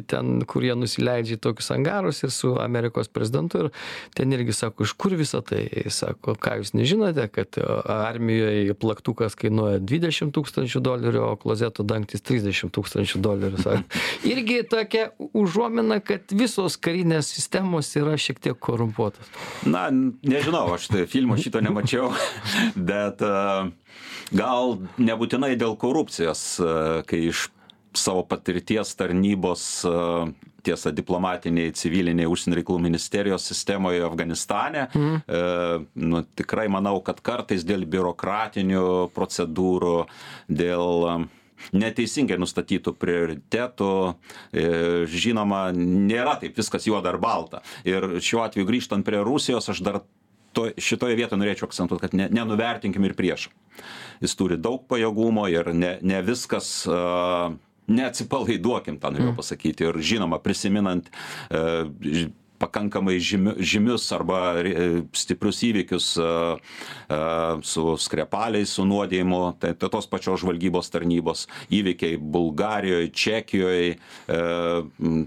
ten, 0.10 0.34
kur 0.50 0.66
jie 0.66 0.76
nusileidžia 0.78 1.38
į 1.38 1.44
tokius 1.44 1.72
angarus 1.76 2.24
ir 2.26 2.34
su 2.34 2.54
Amerikos 2.62 3.12
prezidentu 3.14 3.66
ir 3.66 3.72
ten 4.18 4.34
irgi 4.36 4.56
sako, 4.56 4.88
iš 4.88 4.96
kur 4.98 5.16
visą 5.20 5.44
tai? 5.46 5.66
Sako, 5.94 6.36
ką 6.40 6.58
jūs 6.62 6.74
nežinote, 6.78 7.28
kad 7.34 7.58
armijoje 7.60 8.76
plaktukas 8.80 9.38
kainuoja 9.40 9.82
20 9.84 10.34
tūkstančių 10.36 10.82
dolerių, 10.84 11.24
o 11.28 11.38
klozeto 11.40 11.86
dangtis 11.88 12.24
30 12.26 12.74
tūkstančių 12.74 13.22
dolerių. 13.24 13.62
Sako. 13.64 14.02
Irgi 14.28 14.62
tokia 14.70 15.10
užuomina, 15.38 16.00
kad 16.04 16.34
visos 16.34 16.78
karinės 16.82 17.32
sistemos 17.36 17.92
yra 18.00 18.18
šiek 18.20 18.42
tiek 18.44 18.58
korumpuotos. 18.60 19.03
Na, 19.70 19.88
nežinau, 19.92 20.68
aš 20.76 20.90
tai 20.94 21.06
filmo 21.10 21.38
šito 21.40 21.62
nemačiau, 21.64 22.12
bet 22.92 23.24
e, 23.24 23.34
gal 24.36 24.78
nebūtinai 24.98 25.54
dėl 25.60 25.78
korupcijos, 25.80 26.46
e, 26.60 26.78
kai 27.10 27.26
iš 27.32 27.48
savo 27.94 28.24
patirties 28.26 28.96
tarnybos 28.98 29.66
e, 29.86 29.94
tiesa 30.64 30.94
diplomatiniai 30.96 31.74
civiliniai 31.76 32.30
užsienio 32.32 32.58
reikalų 32.62 32.82
ministerijos 32.86 33.46
sistemoje 33.50 34.04
Afganistane. 34.06 34.88
Mm. 34.96 35.22
E, 35.28 35.44
nu, 36.08 36.24
tikrai 36.40 36.70
manau, 36.72 36.98
kad 37.06 37.20
kartais 37.26 37.66
dėl 37.68 37.86
biurokratinių 37.90 38.86
procedūrų, 39.16 39.98
dėl 40.48 41.28
neteisingai 41.72 42.38
nustatytų 42.42 42.94
prioritetų, 43.00 43.92
e, 44.52 44.66
žinoma, 45.10 45.68
nėra 45.76 46.36
taip 46.42 46.58
viskas 46.60 46.88
juoda 46.90 47.14
ar 47.14 47.20
balta. 47.24 47.64
Ir 47.88 48.20
šiuo 48.20 48.44
atveju 48.46 48.68
grįžtant 48.68 49.06
prie 49.08 49.24
Rusijos, 49.24 49.70
aš 49.72 49.82
dar 49.86 50.02
to, 50.54 50.68
šitoje 50.78 51.16
vietoje 51.18 51.40
norėčiau 51.42 51.70
akcentuoti, 51.70 52.02
kad 52.06 52.14
ne, 52.18 52.28
nenuvertinkim 52.30 53.06
ir 53.08 53.16
priešą. 53.18 53.50
Jis 54.22 54.36
turi 54.38 54.58
daug 54.62 54.84
pajėgumo 54.88 55.48
ir 55.50 55.72
ne, 55.74 55.98
ne 56.02 56.22
viskas. 56.26 56.84
Uh, 56.90 57.56
Neatsipalaiduokim, 57.84 58.96
tą 58.96 59.10
norėjau 59.12 59.34
pasakyti. 59.36 59.84
Ir 59.84 59.98
žinoma, 60.00 60.38
prisiminant 60.40 61.10
ž- 61.52 62.30
pakankamai 62.62 63.18
žymi, 63.24 63.58
žymius 63.60 64.10
arba 64.16 64.42
stiprius 65.18 65.62
įvykius 65.66 66.08
su 67.64 67.84
skrepaliais, 68.00 68.72
su 68.74 68.86
nuodėjimu, 68.88 69.42
tai, 69.62 69.74
tai 69.78 69.90
tos 69.92 70.08
pačios 70.10 70.42
žvalgybos 70.44 70.92
tarnybos 70.94 71.46
įvykiai 71.74 72.18
Bulgarijoje, 72.18 73.12
Čekijoje, 73.14 73.96
e, 73.96 74.42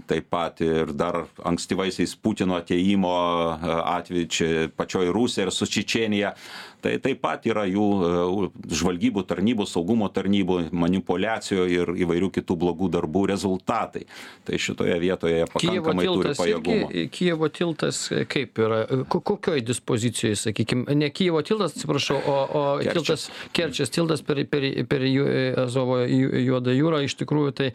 taip 0.09 0.29
pat 0.33 0.61
ir 0.65 0.93
dar 0.97 1.25
ankstyvaisiais 1.45 2.15
Putino 2.21 2.57
ateimo 2.57 3.13
e, 3.13 3.75
atveju 3.97 4.31
čia 4.31 4.69
pačioje 4.75 5.13
Rusijoje 5.13 5.47
ir 5.47 5.53
su 5.53 5.65
Čičenija. 5.65 6.33
Tai 6.77 6.91
taip 7.01 7.23
pat 7.23 7.45
yra 7.49 7.65
jų 7.67 7.85
e, 8.05 8.49
žvalgybų 8.77 9.23
tarnybų, 9.27 9.65
saugumo 9.69 10.09
tarnybų, 10.13 10.59
manipulacijų 10.77 11.65
ir 11.73 11.93
įvairių 12.05 12.29
kitų 12.37 12.57
blogų 12.61 12.91
darbų 12.93 13.25
rezultatai. 13.33 14.05
Tai 14.45 14.59
šitoje 14.61 14.99
vietoje 15.01 15.41
jie 15.41 15.47
pakankamai 15.51 16.05
turi 16.07 16.35
pajėgumų. 16.37 16.91
Kijevo 17.27 17.49
tiltas 17.51 17.99
e, 18.11 18.21
kaip 18.31 18.59
yra, 18.63 18.85
Ko- 19.11 19.19
kokioj 19.19 19.59
dispozicijoje, 19.67 20.35
sakykime, 20.39 20.95
ne 20.95 21.09
Kijevo 21.11 21.41
tiltas, 21.43 21.75
atsiprašau, 21.75 22.17
o, 22.23 22.35
o 22.55 22.63
tiltas, 22.87 23.27
Kerčės 23.55 23.91
tiltas 23.91 24.23
per, 24.23 24.39
per, 24.47 24.63
per 24.87 25.03
Ju- 25.03 25.27
Azovo 25.65 25.99
Ju- 26.07 26.31
juodą 26.47 26.71
jūrą, 26.71 27.01
iš 27.03 27.17
tikrųjų 27.19 27.51
tai 27.59 27.69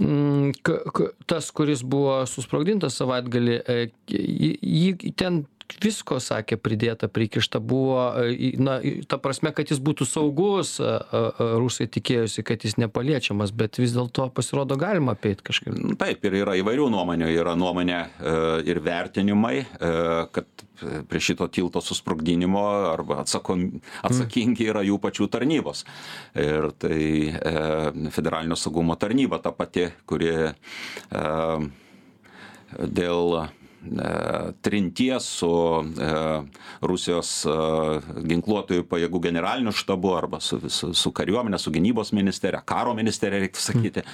mm, 0.00 0.54
k, 0.64 0.78
k, 0.96 1.10
tas, 1.28 1.50
kuris 1.52 1.84
buvo 1.84 2.22
susprogdintas 2.30 2.96
savaitgalį, 3.02 3.58
e, 3.60 3.78
jį 4.08 5.12
ten 5.20 5.42
visko 5.82 6.18
sakė 6.22 6.58
pridėta 6.60 7.08
prikišta 7.10 7.60
buvo 7.62 8.02
į 8.30 8.52
na 8.62 8.78
ta 9.10 9.18
prasme 9.22 9.52
kad 9.56 9.70
jis 9.70 9.80
būtų 9.82 10.06
saugus 10.08 10.78
a 10.80 10.96
a 11.00 11.48
rusai 11.60 11.86
tikėjosi 11.90 12.44
kad 12.46 12.64
jis 12.66 12.76
nepaliečiamas 12.80 13.52
bet 13.56 13.78
vis 13.80 13.94
dėlto 13.96 14.28
pasirodo 14.34 14.76
galima 14.80 15.14
apeit 15.16 15.42
kažkaip. 15.46 15.76
Taip 16.00 16.24
ir 16.26 16.40
yra 16.42 16.56
įvairių 16.60 16.88
nuomonių. 16.92 17.30
Yra 17.34 17.54
nuomonė 17.58 17.98
e, 18.00 18.34
ir 18.70 18.80
vertinimai 18.84 19.54
e, 19.60 19.92
kad 20.34 20.66
prie 21.08 21.20
šito 21.20 21.46
tilto 21.52 21.82
susprogdinimo 21.84 22.62
arba 22.90 23.20
atsakom 23.24 23.66
atsakingi 24.06 24.70
yra 24.72 24.84
jų 24.86 24.98
pačių 25.02 25.28
tarnybos. 25.32 25.84
Ir 26.40 26.70
tai 26.80 27.00
e, 27.30 28.10
federalinio 28.14 28.58
saugumo 28.58 28.96
tarnyba 29.00 29.40
ta 29.42 29.52
pati 29.54 29.88
kuri 30.08 30.34
e, 30.50 30.52
dėl 32.80 33.40
E, 33.40 33.59
trinties 34.60 35.24
su 35.24 35.50
e, 35.80 36.10
Rusijos 36.84 37.30
e, 37.48 37.54
ginkluotojų 38.28 38.84
pajėgų 38.90 39.20
generaliniu 39.24 39.72
štabu 39.72 40.12
arba 40.16 40.40
su, 40.44 40.58
su, 40.68 40.90
su 40.96 41.12
kariuomenė, 41.16 41.58
su 41.60 41.72
gynybos 41.72 42.12
ministerija, 42.16 42.60
karo 42.66 42.92
ministerija, 42.98 43.40
reiktų 43.44 43.62
sakyti, 43.62 44.04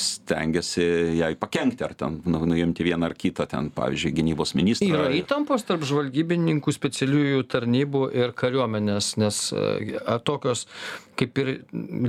stengiasi 0.00 0.86
jai 1.18 1.32
pakengti 1.40 1.84
ar 1.84 1.94
ten 1.98 2.20
nu, 2.24 2.42
nuimti 2.48 2.86
vieną 2.86 3.10
ar 3.10 3.16
kitą, 3.18 3.46
ten, 3.50 3.68
pavyzdžiui, 3.74 4.14
gynybos 4.16 4.54
ministrą. 4.58 4.90
Yra 4.96 5.12
įtampos 5.18 5.66
tarp 5.68 5.84
žvalgybininkų, 5.88 6.72
specialiųjų 6.72 7.46
tarnybų 7.52 8.06
ir 8.16 8.36
kariuomenės, 8.38 9.14
nes 9.20 9.44
tokios 10.24 10.66
kaip 11.18 11.38
ir 11.42 11.50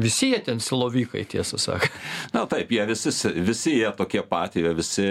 visi 0.03 0.31
jie 0.31 0.41
ten 0.45 0.62
silovikai, 0.63 1.25
tiesą 1.29 1.60
sakant. 1.62 2.01
Na 2.36 2.45
taip, 2.50 2.72
jie 2.74 2.86
visi, 2.89 3.13
visi 3.43 3.77
jie 3.79 3.91
tokie 3.98 4.24
patys, 4.27 4.69
visi 4.77 5.07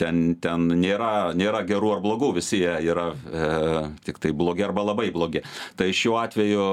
ten, 0.00 0.20
ten 0.40 0.66
nėra, 0.80 1.32
nėra 1.36 1.62
gerų 1.68 1.94
ar 1.96 2.02
blogų, 2.04 2.32
visi 2.38 2.60
jie 2.62 2.72
yra 2.90 3.10
e, 3.12 3.48
tik 4.06 4.20
tai 4.22 4.32
blogi 4.36 4.64
arba 4.66 4.84
labai 4.90 5.08
blogi. 5.14 5.42
Tai 5.78 5.88
šiuo 5.94 6.18
atveju 6.20 6.66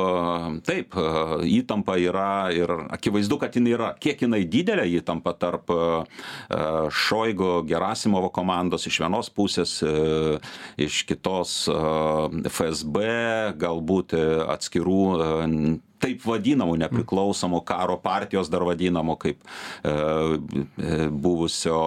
taip, 0.67 0.97
e, 0.97 1.39
įtampa 1.57 1.97
yra 2.01 2.49
ir 2.55 2.73
akivaizdu, 2.97 3.39
kad 3.41 3.57
jinai 3.57 3.75
yra, 3.75 3.91
kiek 4.01 4.25
jinai 4.25 4.43
didelė 4.49 4.87
įtampa 4.99 5.35
tarp 5.39 5.71
e, 5.73 5.79
Šoigo 6.93 7.61
Gerasimovo 7.67 8.31
komandos 8.33 8.87
iš 8.89 9.01
vienos 9.03 9.31
pusės, 9.33 9.77
e, 9.85 10.37
iš 10.87 11.03
kitos 11.09 11.59
e, 11.71 11.77
FSB, 12.51 13.03
galbūt 13.61 14.15
atskirų 14.47 15.03
taip 16.01 16.23
vadinamų 16.27 16.77
nepriklausomų 16.83 17.61
karo 17.67 17.97
partijos 18.01 18.51
dar 18.53 18.65
vadinamų 18.67 19.17
kaip 19.21 19.41
e, 19.41 19.91
e 19.91 21.07
buvusio 21.09 21.79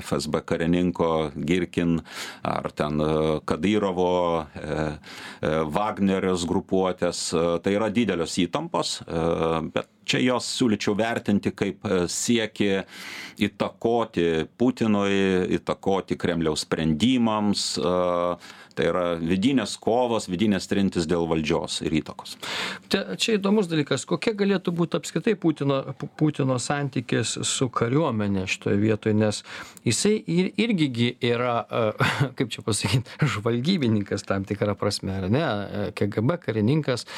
FSB 0.00 0.42
karininko 0.48 1.10
Girkin 1.36 1.98
ar 2.46 2.70
ten 2.72 3.00
e, 3.00 3.10
Kadyrovo, 3.48 4.46
e, 4.54 4.88
e, 5.42 5.54
Wagnerijos 5.74 6.46
grupuotės. 6.48 7.28
E, 7.32 7.46
tai 7.64 7.76
yra 7.78 7.92
didelios 7.94 8.38
įtampos, 8.40 8.98
e, 9.04 9.28
bet 9.74 9.92
čia 10.08 10.22
jos 10.24 10.48
siūlyčiau 10.58 10.96
vertinti 10.98 11.52
kaip 11.56 11.86
siekį 12.12 12.70
įtakoti 13.48 14.28
Putinui, 14.58 15.18
įtakoti 15.58 16.18
Kremliaus 16.18 16.66
sprendimams. 16.66 17.70
E, 17.78 18.64
Tai 18.78 18.86
yra 18.86 19.04
vidinės 19.18 19.72
kovos, 19.82 20.28
vidinės 20.30 20.68
trintis 20.70 21.08
dėl 21.10 21.24
valdžios 21.26 21.80
ir 21.82 21.96
įtakos. 21.98 22.36
Čia, 22.86 23.00
čia 23.18 23.34
įdomus 23.34 23.66
dalykas, 23.66 24.04
kokia 24.06 24.36
galėtų 24.38 24.70
būti 24.78 25.00
apskritai 25.00 25.34
Putino, 25.40 25.80
Putino 26.20 26.60
santykis 26.62 27.34
su 27.48 27.66
kariuomenė 27.74 28.46
šitoje 28.46 28.78
vietoje, 28.78 29.16
nes 29.18 29.42
jisai 29.82 30.14
ir, 30.30 30.52
irgi 30.62 31.10
yra, 31.26 31.56
kaip 32.38 32.54
čia 32.54 32.62
pasakyti, 32.66 33.18
žvalgybininkas 33.34 34.22
tam 34.28 34.46
tikrą 34.46 34.78
prasme, 34.78 35.16
ar 35.24 35.26
ne, 35.32 35.46
KGB 35.98 36.38
karininkas 36.46 37.08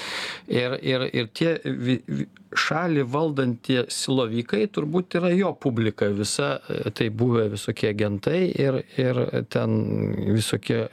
ir, 0.49 0.81
ir, 0.81 1.11
ir 1.13 1.29
tie 1.37 1.59
šalį 2.57 3.05
valdantie 3.11 3.85
silovikai 3.93 4.65
turbūt 4.75 5.19
yra 5.21 5.31
jo 5.35 5.53
publika 5.55 6.09
visa, 6.15 6.57
tai 6.95 7.11
buvę 7.15 7.49
visokie 7.55 7.91
agentai 7.93 8.41
ir, 8.51 8.83
ir 8.99 9.23
ten 9.53 9.79
visokie 10.35 10.87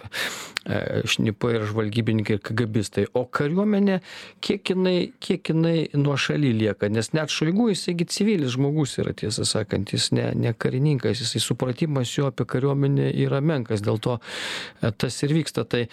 E, 0.67 1.01
šnipai 1.07 1.53
ir 1.55 1.63
žvalgybininkai 1.69 2.35
ir 2.35 2.41
kagabistai. 2.43 3.05
O 3.15 3.23
kariuomenė 3.31 4.01
kiek 4.43 4.73
jinai 4.73 5.13
kiek 5.23 5.53
jinai 5.53 5.85
nuošaly 5.95 6.49
lieka? 6.57 6.89
Nes 6.91 7.13
net 7.15 7.31
šoigu 7.31 7.69
jisai 7.71 7.95
civilis 8.11 8.57
žmogus 8.57 8.97
yra 8.99 9.13
tiesą 9.15 9.45
sakant 9.47 9.93
jis 9.95 10.09
ne 10.17 10.25
ne 10.35 10.51
karininkas 10.51 11.21
jisai 11.23 11.39
supratimas 11.43 12.11
jo 12.17 12.27
apie 12.27 12.43
kariuomenę 12.51 13.13
yra 13.27 13.39
menkas 13.39 13.85
dėl 13.85 14.01
to 14.03 14.17
e, 14.19 14.91
tas 14.91 15.23
ir 15.23 15.37
vyksta. 15.39 15.63
Tai 15.63 15.85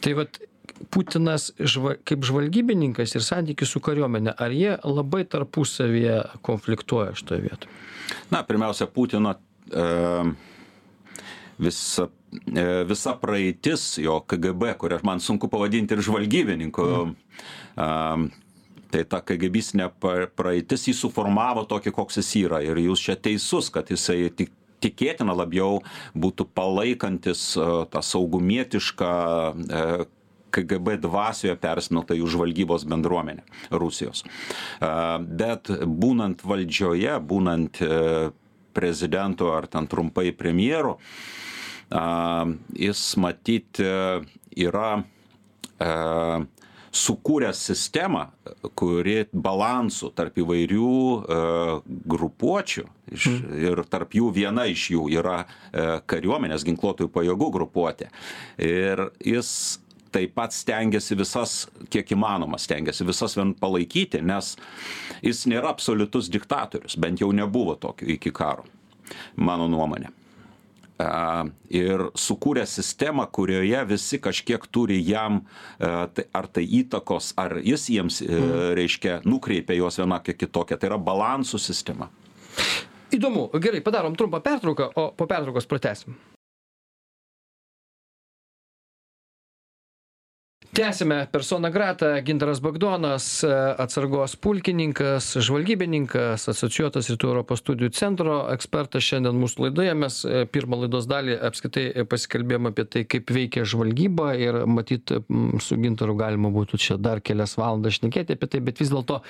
tai 0.00 0.14
vat 0.20 0.38
Putinas 0.90 1.50
žva, 1.58 1.96
kaip 2.06 2.24
žvalgybininkas 2.26 3.16
ir 3.16 3.24
santykis 3.24 3.72
su 3.74 3.82
kariuomenė, 3.84 4.34
ar 4.36 4.54
jie 4.54 4.76
labai 4.84 5.24
tarpusavyje 5.28 6.20
konfliktuoja 6.46 7.16
šitoje 7.18 7.44
vietoje? 7.48 7.74
Na, 8.32 8.42
pirmiausia, 8.46 8.88
Putino 8.90 9.34
e, 9.34 9.84
visa 11.60 12.08
E, 12.56 12.84
visa 12.86 13.14
praeitis 13.18 13.98
jo 13.98 14.20
KGB, 14.20 14.76
kurią 14.78 15.00
man 15.02 15.20
sunku 15.20 15.48
pavadinti 15.50 15.96
ir 15.96 16.02
žvalgybininku, 16.06 16.84
mm. 17.74 18.28
tai 18.94 19.02
ta 19.10 19.18
KGBistinė 19.26 19.88
praeitis 20.38 20.86
jį 20.86 20.94
suformavo 20.98 21.66
tokį, 21.70 21.92
koks 21.96 22.20
jis 22.20 22.30
yra. 22.44 22.62
Ir 22.62 22.78
jūs 22.84 23.02
čia 23.08 23.18
teisus, 23.18 23.70
kad 23.74 23.90
jisai 23.90 24.30
tik 24.30 24.54
tikėtina 24.80 25.34
labiau 25.36 25.82
būtų 26.16 26.46
palaikantis 26.56 27.42
e, 27.58 27.66
tą 27.92 28.00
saugumietišką 28.00 29.10
e, 29.10 29.82
KGB 30.50 30.98
dvasioje 31.04 31.56
persmelta 31.60 32.16
jų 32.18 32.28
žvalgybos 32.34 32.86
bendruomenė 32.90 33.44
Rusijos. 33.70 34.24
Bet 34.80 35.70
būnant 35.86 36.44
valdžioje, 36.46 37.16
būnant 37.22 37.82
prezidentu 38.72 39.50
ar 39.52 39.66
ten 39.66 39.86
trumpai 39.90 40.30
premjeru, 40.36 40.96
jis 42.78 43.02
matyt 43.18 43.80
e, 43.82 43.90
yra 44.62 44.90
e, 45.00 45.90
sukūręs 46.90 47.64
sistemą, 47.70 48.24
kuri 48.78 49.24
balansų 49.30 50.12
tarp 50.14 50.38
įvairių 50.42 50.94
e, 51.18 51.40
grupuočių 52.14 52.86
iš, 53.10 53.26
mm. 53.26 53.60
ir 53.66 53.84
tarp 53.90 54.14
jų 54.14 54.30
viena 54.34 54.66
iš 54.70 54.90
jų 54.94 55.08
yra 55.18 55.42
kariuomenės 56.10 56.66
ginkluotojų 56.66 57.10
pajėgų 57.14 57.50
grupuotė. 57.58 58.10
Ir 58.62 59.08
jis 59.18 59.80
taip 60.12 60.34
pat 60.38 60.54
stengiasi 60.54 61.18
visas, 61.18 61.56
kiek 61.92 62.14
įmanoma, 62.16 62.58
stengiasi 62.60 63.06
visas 63.08 63.36
vien 63.38 63.54
palaikyti, 63.58 64.22
nes 64.26 64.54
jis 65.22 65.44
nėra 65.50 65.72
absoliutus 65.74 66.30
diktatorius, 66.32 66.98
bent 67.00 67.22
jau 67.22 67.30
nebuvo 67.34 67.76
tokio 67.80 68.08
iki 68.16 68.32
karo, 68.34 68.66
mano 69.36 69.68
nuomonė 69.70 70.14
ir 71.70 72.06
sukūrė 72.18 72.64
sistemą, 72.68 73.26
kurioje 73.32 73.82
visi 73.88 74.20
kažkiek 74.22 74.64
turi 74.72 75.00
jam 75.04 75.42
tai 75.78 76.26
ar 76.36 76.48
tai 76.52 76.64
įtakos, 76.80 77.32
ar 77.40 77.58
jis 77.64 77.88
jiems, 77.94 78.20
mm. 78.26 78.56
reiškia, 78.78 79.20
nukreipia 79.28 79.78
juos 79.78 80.00
vienokią 80.00 80.36
kitokią. 80.36 80.78
Tai 80.80 80.92
yra 80.92 81.00
balansų 81.00 81.60
sistema. 81.62 82.10
Įdomu. 83.14 83.48
Gerai, 83.62 83.80
padarom 83.82 84.16
trumpą 84.18 84.42
pertrauką, 84.44 84.90
o 84.94 85.10
po 85.16 85.26
pertraukos 85.30 85.66
pratesim. 85.70 86.18
Tęsiame 90.72 91.26
persona 91.32 91.70
grata. 91.70 92.20
Gintaras 92.22 92.60
bagdonas 92.60 93.44
atsargos 93.78 94.36
pulkininkas 94.36 95.32
žvalgybininkas 95.42 96.46
asocijuotas 96.52 97.10
rytų 97.10 97.30
europos 97.32 97.62
studijų 97.64 97.90
centro 97.96 98.36
ekspertas. 98.52 99.02
Šiandien 99.02 99.38
mūsų 99.40 99.64
laidoje 99.64 99.94
mes 99.98 100.18
pirmą 100.54 100.78
laidos 100.84 101.08
dalį 101.10 101.38
apskritai 101.48 102.04
pasikalbėjom 102.10 102.70
apie 102.70 102.84
tai 102.86 103.02
kaip 103.10 103.32
veikia 103.34 103.64
žvalgyba 103.66 104.34
ir 104.38 104.60
matyt 104.70 105.10
su 105.64 105.78
gintaru 105.80 106.14
galima 106.20 106.52
būtų 106.54 106.78
čia 106.78 106.98
dar 107.02 107.22
kelias 107.24 107.56
valandas 107.58 107.98
šnekėti 107.98 108.38
apie 108.38 108.50
tai 108.54 108.62
bet 108.62 108.82
vis 108.82 108.94
dėlto 108.94 109.20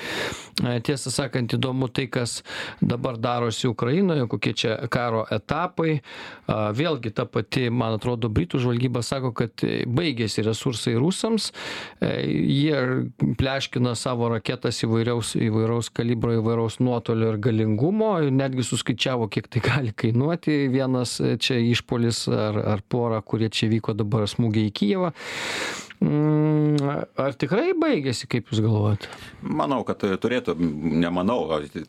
tiesą 0.60 1.14
sakant 1.14 1.56
įdomu 1.56 1.88
tai 1.88 2.06
kas 2.12 2.42
dabar 2.84 3.16
darosi 3.16 3.70
ukrainoje 3.70 4.28
kokie 4.28 4.52
čia 4.52 4.76
karo 4.92 5.24
etapai. 5.30 6.00
Vėlgi 6.50 7.14
ta 7.16 7.24
pati 7.24 7.70
man 7.72 7.96
atrodo 7.96 8.28
britų 8.28 8.60
žvalgyba 8.60 9.00
sako 9.06 9.32
kad 9.32 9.64
baigėsi 9.88 10.44
resursai 10.44 10.98
rusam 11.00 11.29
rusams. 11.30 11.52
Jie 12.00 13.06
pleškina 13.38 13.94
savo 13.94 14.28
raketas 14.28 14.82
įvairiaus, 14.84 15.34
įvairaus 15.38 15.90
kalibro, 15.90 16.34
įvairaus 16.38 16.80
nuotolio 16.80 17.34
ir 17.34 17.38
galingumo, 17.38 18.18
netgi 18.30 18.64
suskaičiavo, 18.66 19.28
kiek 19.28 19.48
tai 19.48 19.60
gali 19.64 19.92
kainuoti 19.92 20.68
vienas 20.72 21.20
čia 21.40 21.60
išpolis 21.60 22.26
ar, 22.28 22.58
ar 22.76 22.82
pora, 22.88 23.20
kurie 23.22 23.50
čia 23.50 23.70
vyko 23.70 23.94
dabar 23.94 24.28
smūgiai 24.30 24.70
į 24.70 24.74
Kyjevą. 24.80 25.12
Mm, 26.00 26.78
ar 27.20 27.34
tikrai 27.36 27.74
baigėsi, 27.76 28.24
kaip 28.30 28.48
Jūs 28.48 28.62
galvojate? 28.64 29.10
Manau, 29.44 29.82
kad 29.84 30.00
turėtų, 30.00 30.54
nemanau, 30.56 31.42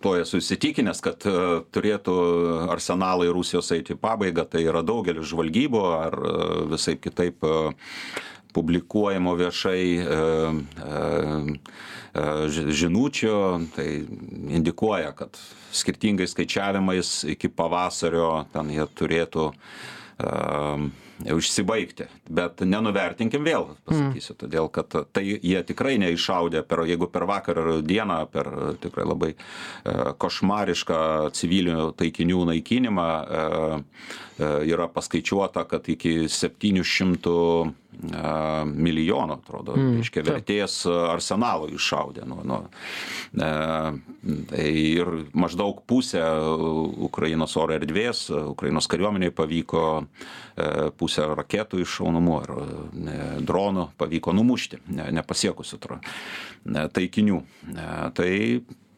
to 0.04 0.16
esu 0.20 0.42
įsitikinęs, 0.42 1.00
kad 1.06 1.24
e, 1.30 1.62
turėtų 1.72 2.16
arsenalai 2.74 3.30
Rusijos 3.32 3.72
eiti 3.72 3.96
pabaigą, 3.96 4.44
tai 4.52 4.66
yra 4.66 4.84
daugelis 4.84 5.30
žvalgybo 5.32 5.86
ar 5.96 6.20
e, 6.20 6.36
visai 6.74 6.98
kitaip 7.00 7.48
e, 7.48 7.56
publikuojamo 8.54 9.36
viešai 9.40 9.86
e, 9.98 10.06
e, 10.06 11.02
e, 12.14 12.26
žinučių, 12.82 13.36
tai 13.76 13.88
indikuoja, 14.58 15.14
kad 15.18 15.40
skirtingai 15.76 16.28
skaičiavimais 16.28 17.22
iki 17.36 17.52
pavasario 17.52 18.44
ten 18.54 18.74
jie 18.74 18.88
turėtų 18.96 19.52
užsibaigti. 21.32 22.06
Bet 22.30 22.62
nenuvertinkim 22.66 23.46
vėl, 23.46 23.72
pasakysiu, 23.88 24.34
mm. 24.36 24.40
todėl 24.44 24.70
kad 24.74 24.94
tai 25.14 25.24
jie 25.32 25.62
tikrai 25.66 25.96
neišaudė, 26.02 26.62
per, 26.68 26.84
jeigu 26.90 27.08
per 27.10 27.26
vakar 27.30 27.62
dieną, 27.86 28.20
per 28.30 28.50
tikrai 28.84 29.06
labai 29.08 29.32
košmarišką 30.22 31.02
civilinių 31.38 31.88
taikinių 31.98 32.44
naikinimą 32.52 33.08
yra 34.42 34.88
paskaičiuota, 34.94 35.66
kad 35.70 35.90
iki 35.90 36.28
700 36.30 37.74
a, 38.14 38.64
milijono, 38.66 39.38
atrodo, 39.40 39.76
mm. 39.78 39.96
reiškia 40.00 40.24
vertės 40.26 40.76
arsenalo 40.88 41.70
iššaudė. 41.72 42.26
Nu, 42.30 42.40
nu, 42.48 42.60
a, 43.42 43.92
tai 44.52 44.68
ir 44.72 45.12
maždaug 45.38 45.84
pusę 45.90 46.24
Ukrainos 47.08 47.56
oro 47.60 47.76
erdvės, 47.78 48.28
Ukrainos 48.52 48.90
kariuomeniai 48.92 49.34
pavyko 49.36 49.86
a, 50.02 50.06
pusę 50.98 51.30
raketų 51.38 51.82
iššaunamų 51.86 52.38
ar 52.42 52.54
a, 52.56 52.68
dronų 53.46 53.90
pavyko 54.02 54.36
numušti, 54.38 54.84
ne, 54.96 55.10
nepasiekusių 55.22 55.82
taikinių. 56.94 57.42
A, 57.76 58.12
tai 58.16 58.32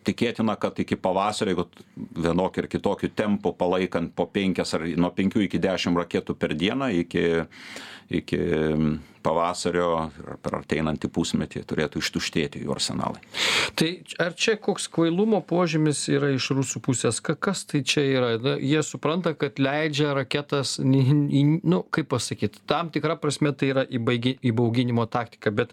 tikėtina 0.06 0.58
kad 0.60 0.80
iki 0.84 0.98
pavasario 1.00 1.54
jeigu 1.54 1.68
vienokiu 2.28 2.64
ar 2.64 2.70
kitokiu 2.72 3.10
tempu 3.16 3.54
palaikant 3.58 4.14
po 4.16 4.28
penkias 4.28 4.76
ar 4.78 4.86
nuo 4.98 5.12
penkių 5.16 5.48
iki 5.48 5.62
dešim 5.64 5.98
raketų 6.00 6.38
per 6.40 6.58
dieną 6.58 6.92
iki 7.04 7.26
iki 8.14 8.38
pavasario 9.24 10.10
ir 10.20 10.36
per 10.44 10.58
ateinantį 10.60 11.08
pusmetį 11.16 11.62
turėtų 11.70 12.02
ištuštėti 12.04 12.64
jų 12.66 12.74
arsenalai. 12.76 13.22
Tai 13.80 13.90
ar 14.20 14.36
čia 14.36 14.58
koks 14.60 14.90
kvailumo 14.92 15.40
požymis 15.48 16.02
yra 16.12 16.34
iš 16.36 16.50
rusų 16.58 16.82
pusės? 16.84 17.22
Kas 17.24 17.64
tai 17.70 17.84
čia 17.88 18.04
yra? 18.04 18.34
Na, 18.44 18.58
jie 18.60 18.84
supranta, 18.84 19.32
kad 19.40 19.62
leidžia 19.64 20.12
raketas, 20.18 20.76
nu, 20.84 21.82
kaip 21.96 22.12
pasakyti, 22.12 22.66
tam 22.70 22.92
tikrą 22.94 23.16
prasme 23.22 23.54
tai 23.56 23.72
yra 23.72 23.88
įbauginimo 23.88 25.08
taktika, 25.12 25.54
bet 25.56 25.72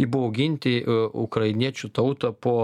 įbauginti 0.00 0.78
e, 0.80 1.00
ukrainiečių 1.26 1.92
tautą 1.92 2.32
po 2.32 2.56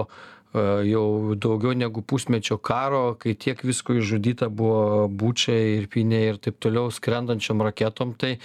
jau 0.53 1.33
daugiau 1.33 1.73
negu 1.73 2.03
pusmečio 2.05 2.59
karo, 2.61 3.15
kai 3.17 3.33
tiek 3.33 3.61
visko 3.65 3.95
išžudyta 3.97 4.51
buvo 4.53 5.07
būčiai 5.09 5.79
ir 5.79 5.89
piniai 5.89 6.33
ir 6.33 6.39
taip 6.41 6.59
toliau 6.61 6.91
skrendančiom 6.93 7.63
raketom, 7.65 8.13
tai 8.13 8.35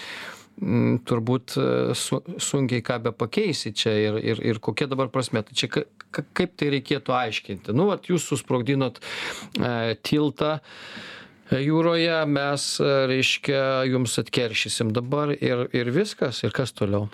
m, 0.63 0.99
turbūt 1.07 1.57
e, 1.61 1.67
su, 1.99 2.21
sunkiai 2.43 2.85
ką 2.85 2.99
be 3.05 3.13
pakeisi 3.17 3.73
čia 3.77 3.95
ir, 4.01 4.19
ir, 4.23 4.43
ir 4.53 4.61
kokia 4.65 4.89
dabar 4.91 5.11
prasme. 5.13 5.43
Tai 5.47 5.57
čia 5.59 5.71
ka, 5.73 5.85
ka, 6.11 6.25
kaip 6.37 6.57
tai 6.59 6.73
reikėtų 6.77 7.15
aiškinti. 7.15 7.75
Nu, 7.77 7.89
vat 7.93 8.09
jūs 8.11 8.27
susprogdinot 8.31 9.01
e, 9.01 9.97
tiltą 10.07 10.59
e, 10.59 11.61
jūroje, 11.65 12.21
mes, 12.31 12.71
e, 12.83 12.95
reiškia, 13.13 13.65
jums 13.93 14.19
atkeršysim 14.23 14.95
dabar 14.97 15.35
ir, 15.37 15.69
ir 15.77 15.93
viskas, 15.95 16.43
ir 16.47 16.57
kas 16.57 16.75
toliau. 16.77 17.09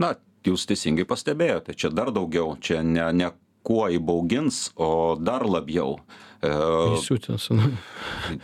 Na, 0.00 0.14
jūs 0.46 0.66
teisingai 0.68 1.06
pastebėjote, 1.08 1.76
čia 1.78 1.92
dar 1.94 2.12
daugiau, 2.16 2.56
čia 2.60 2.82
ne, 2.86 3.04
ne 3.16 3.30
kuo 3.62 3.88
įbaugins, 3.92 4.70
o 4.80 5.16
dar 5.20 5.44
labiau. 5.48 5.98
E, 6.40 6.50
Įsiutins. 6.96 7.50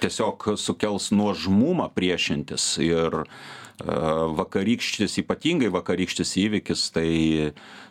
Tiesiog 0.03 0.53
sukels 0.61 1.11
nuožmumą 1.17 1.89
priešintis 1.97 2.75
ir 2.85 3.23
e, 3.23 3.25
vakarykštis, 4.37 5.17
ypatingai 5.25 5.73
vakarykštis 5.73 6.37
įvykis, 6.45 6.91
tai 6.93 7.09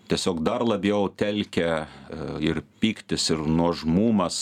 tiesiog 0.06 0.44
dar 0.46 0.62
labiau 0.62 1.10
telkia 1.10 1.72
e, 1.82 2.20
ir 2.46 2.62
pyktis, 2.84 3.32
ir 3.34 3.42
nuožmumas 3.50 4.38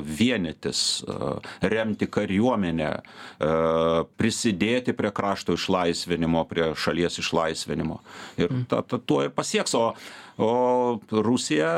vienytis, 0.00 1.02
remti 1.60 2.08
kariuomenę, 2.08 2.90
prisidėti 4.16 4.96
prie 4.96 5.12
krašto 5.12 5.58
išlaisvinimo, 5.60 6.46
prie 6.48 6.72
šalies 6.72 7.20
išlaisvinimo. 7.20 8.00
Ir 8.40 8.48
mm. 8.48 8.66
ta, 8.72 8.80
ta, 8.80 8.96
tuo 8.96 9.20
ir 9.26 9.36
pasieks. 9.36 9.76
O 9.76 9.90
o 10.38 10.98
rusija 11.10 11.72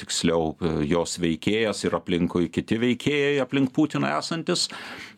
tiksliau 0.00 0.54
jos 0.88 1.18
veikėjas 1.22 1.84
ir 1.86 1.96
aplinkui 1.98 2.50
kiti 2.52 2.80
veikėjai 2.82 3.40
aplink 3.44 3.74
putiną 3.76 4.10
esantys 4.18 4.68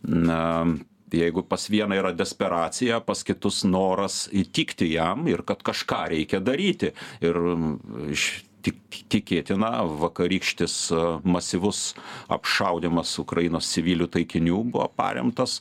na 0.02 0.66
jeigu 1.12 1.42
pas 1.42 1.68
vieną 1.70 1.96
yra 1.98 2.12
desperacija 2.16 3.00
pas 3.04 3.24
kitus 3.24 3.62
noras 3.68 4.26
įtikti 4.32 4.92
jam 4.94 5.26
ir 5.28 5.44
kad 5.46 5.62
kažką 5.64 6.06
reikia 6.14 6.40
daryti. 6.40 6.92
Ir 7.24 7.38
iš 8.12 8.44
tik 8.62 8.78
tikėtina 9.10 9.82
vakarykštis 10.00 10.76
masyvus 11.26 11.92
apšaudymas 12.32 13.16
ukrainos 13.22 13.70
civilių 13.74 14.08
taikinių 14.16 14.60
buvo 14.70 14.86
paremtas 14.96 15.60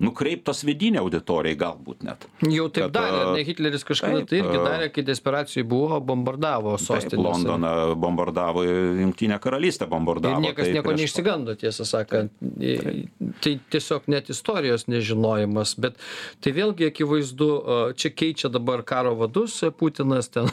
nukreiptos 0.00 0.62
vidinei 0.64 1.00
auditorijai 1.02 1.58
galbūt 1.60 2.04
net. 2.06 2.26
Jau 2.48 2.68
taip 2.72 2.88
kad, 2.88 2.94
darė, 2.96 3.22
ne 3.36 3.44
Hitleris 3.46 3.84
kažkada 3.86 4.22
taip, 4.22 4.30
tai 4.30 4.40
irgi 4.40 4.62
darė, 4.64 4.88
kai 4.94 5.04
desperacijai 5.06 5.64
buvo, 5.68 6.00
bombardavo 6.04 6.76
sostinę. 6.80 7.22
Londoną 7.26 7.72
bombardavo, 8.00 8.64
Junktinę 8.64 9.38
karalystę 9.42 9.88
bombardavo. 9.90 10.40
Ir 10.40 10.48
niekas 10.48 10.68
tai 10.68 10.76
nieko 10.78 10.88
prieš... 10.88 11.00
neišsigando, 11.04 11.56
tiesą 11.60 11.86
sakant. 11.88 12.32
Taip. 12.40 13.10
Tai 13.44 13.54
tiesiog 13.74 14.08
net 14.12 14.30
istorijos 14.32 14.86
nežinojimas, 14.90 15.74
bet 15.80 16.00
tai 16.40 16.54
vėlgi 16.56 16.88
akivaizdu, 16.90 17.50
čia 18.00 18.12
keičia 18.14 18.50
dabar 18.52 18.84
karo 18.86 19.14
vadus 19.20 19.58
Putinas, 19.76 20.30
ten 20.32 20.48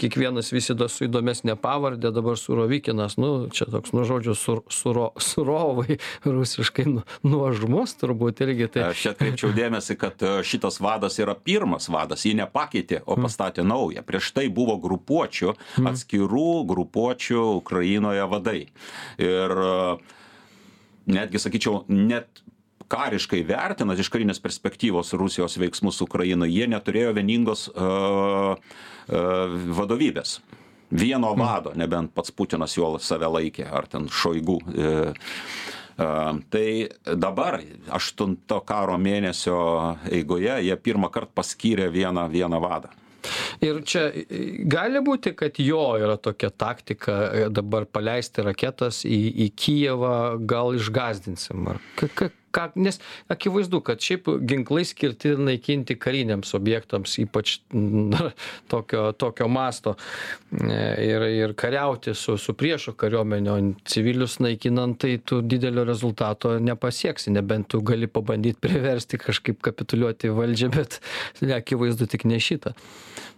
kiekvienas 0.00 0.50
visi 0.54 0.74
su 0.74 1.06
įdomesnė 1.06 1.56
pavardė, 1.60 2.10
dabar 2.14 2.38
Surovikinas, 2.40 3.18
nu, 3.20 3.32
čia 3.54 3.68
toks, 3.70 3.92
nu, 3.96 4.04
žodžiu, 4.08 4.34
sur, 4.38 4.62
suro, 4.72 5.10
surovai, 5.20 5.98
rusiškai 6.24 6.86
nu, 6.90 7.04
nuožmus 7.26 7.96
turbūt 8.00 8.42
ir 8.44 8.53
irgi 8.54 8.70
tai. 8.72 8.86
Aš 8.92 9.10
atkreipčiau 9.12 9.52
dėmesį, 9.54 9.96
kad 10.00 10.22
e, 10.22 10.32
šitas 10.46 10.78
vadas 10.82 11.18
yra 11.22 11.34
pirmas 11.36 11.88
vadas, 11.92 12.24
jį 12.26 12.36
nepakeitė, 12.42 13.02
o 13.04 13.18
mm. 13.18 13.26
pastatė 13.26 13.66
naują. 13.66 14.04
Prieš 14.06 14.32
tai 14.36 14.46
buvo 14.52 14.76
grupuočių, 14.82 15.54
mm. 15.54 15.90
atskirų 15.90 16.48
grupuočių 16.70 17.42
Ukrainoje 17.58 18.24
vadai. 18.30 18.60
Ir 19.22 19.56
e, 19.66 19.76
netgi, 21.18 21.42
sakyčiau, 21.42 21.84
net 21.90 22.44
kariškai 22.94 23.42
vertinant 23.48 23.98
iš 23.98 24.10
karinės 24.12 24.42
perspektyvos 24.44 25.14
Rusijos 25.18 25.56
veiksmus 25.58 26.02
Ukrainoje, 26.04 26.52
jie 26.52 26.68
neturėjo 26.70 27.14
vieningos 27.16 27.64
uh, 27.72 28.52
uh, 28.54 29.54
vadovybės. 29.78 30.36
Vieno 30.92 31.32
mm. 31.32 31.40
vado, 31.40 31.72
nebent 31.80 32.12
pats 32.14 32.30
Putinas 32.30 32.76
juo 32.76 32.92
save 33.02 33.30
laikė, 33.38 33.64
ar 33.66 33.88
ten 33.90 34.06
šoigų. 34.12 34.58
Uh, 34.68 35.32
Tai 35.94 36.68
dabar, 37.14 37.60
aštunto 37.94 38.58
karo 38.66 38.96
mėnesio 38.98 39.58
eigoje, 40.10 40.56
jie 40.66 40.76
pirmą 40.82 41.10
kartą 41.14 41.30
paskyrė 41.38 41.86
vieną, 41.94 42.26
vieną 42.32 42.60
vadą. 42.62 42.90
Ir 43.64 43.80
čia 43.88 44.08
gali 44.68 45.00
būti, 45.04 45.32
kad 45.38 45.58
jo 45.62 45.94
yra 46.00 46.16
tokia 46.20 46.50
taktika 46.50 47.14
e, 47.24 47.44
dabar 47.48 47.86
paleisti 47.88 48.44
raketas 48.44 49.04
į, 49.08 49.20
į 49.46 49.50
Kijevą, 49.56 50.16
gal 50.44 50.74
išgazdinsim. 50.76 51.70
Ar, 51.72 51.80
ka, 51.96 52.28
ką 52.54 52.68
nes 52.80 53.00
akivaizdu 53.32 53.80
kad 53.84 54.02
šiaip 54.04 54.28
ginklai 54.48 54.84
skirti 54.88 55.34
naikinti 55.38 55.96
kariniams 56.00 56.54
objektams 56.56 57.18
ypač 57.22 57.58
na 57.72 58.30
tokio 58.72 59.12
tokio 59.12 59.48
masto 59.48 59.96
e, 60.52 60.80
ir 61.06 61.26
ir 61.28 61.54
kariauti 61.58 62.14
su 62.14 62.36
su 62.38 62.54
priešo 62.54 62.94
kariuomene 63.00 63.52
o 63.52 63.58
civilius 63.84 64.38
naikinant 64.38 64.98
tai 65.00 65.18
tu 65.18 65.40
didelio 65.40 65.84
rezultato 65.84 66.58
nepasieksi 66.58 67.30
nebent 67.30 67.68
tu 67.68 67.80
gali 67.80 68.06
pabandyt 68.06 68.60
priversti 68.60 69.18
kažkaip 69.18 69.62
kapituliuoti 69.62 70.28
valdžią 70.28 70.70
bet 70.74 71.00
akivaizdu 71.56 72.06
tik 72.06 72.24
ne 72.24 72.40
šitą 72.40 72.74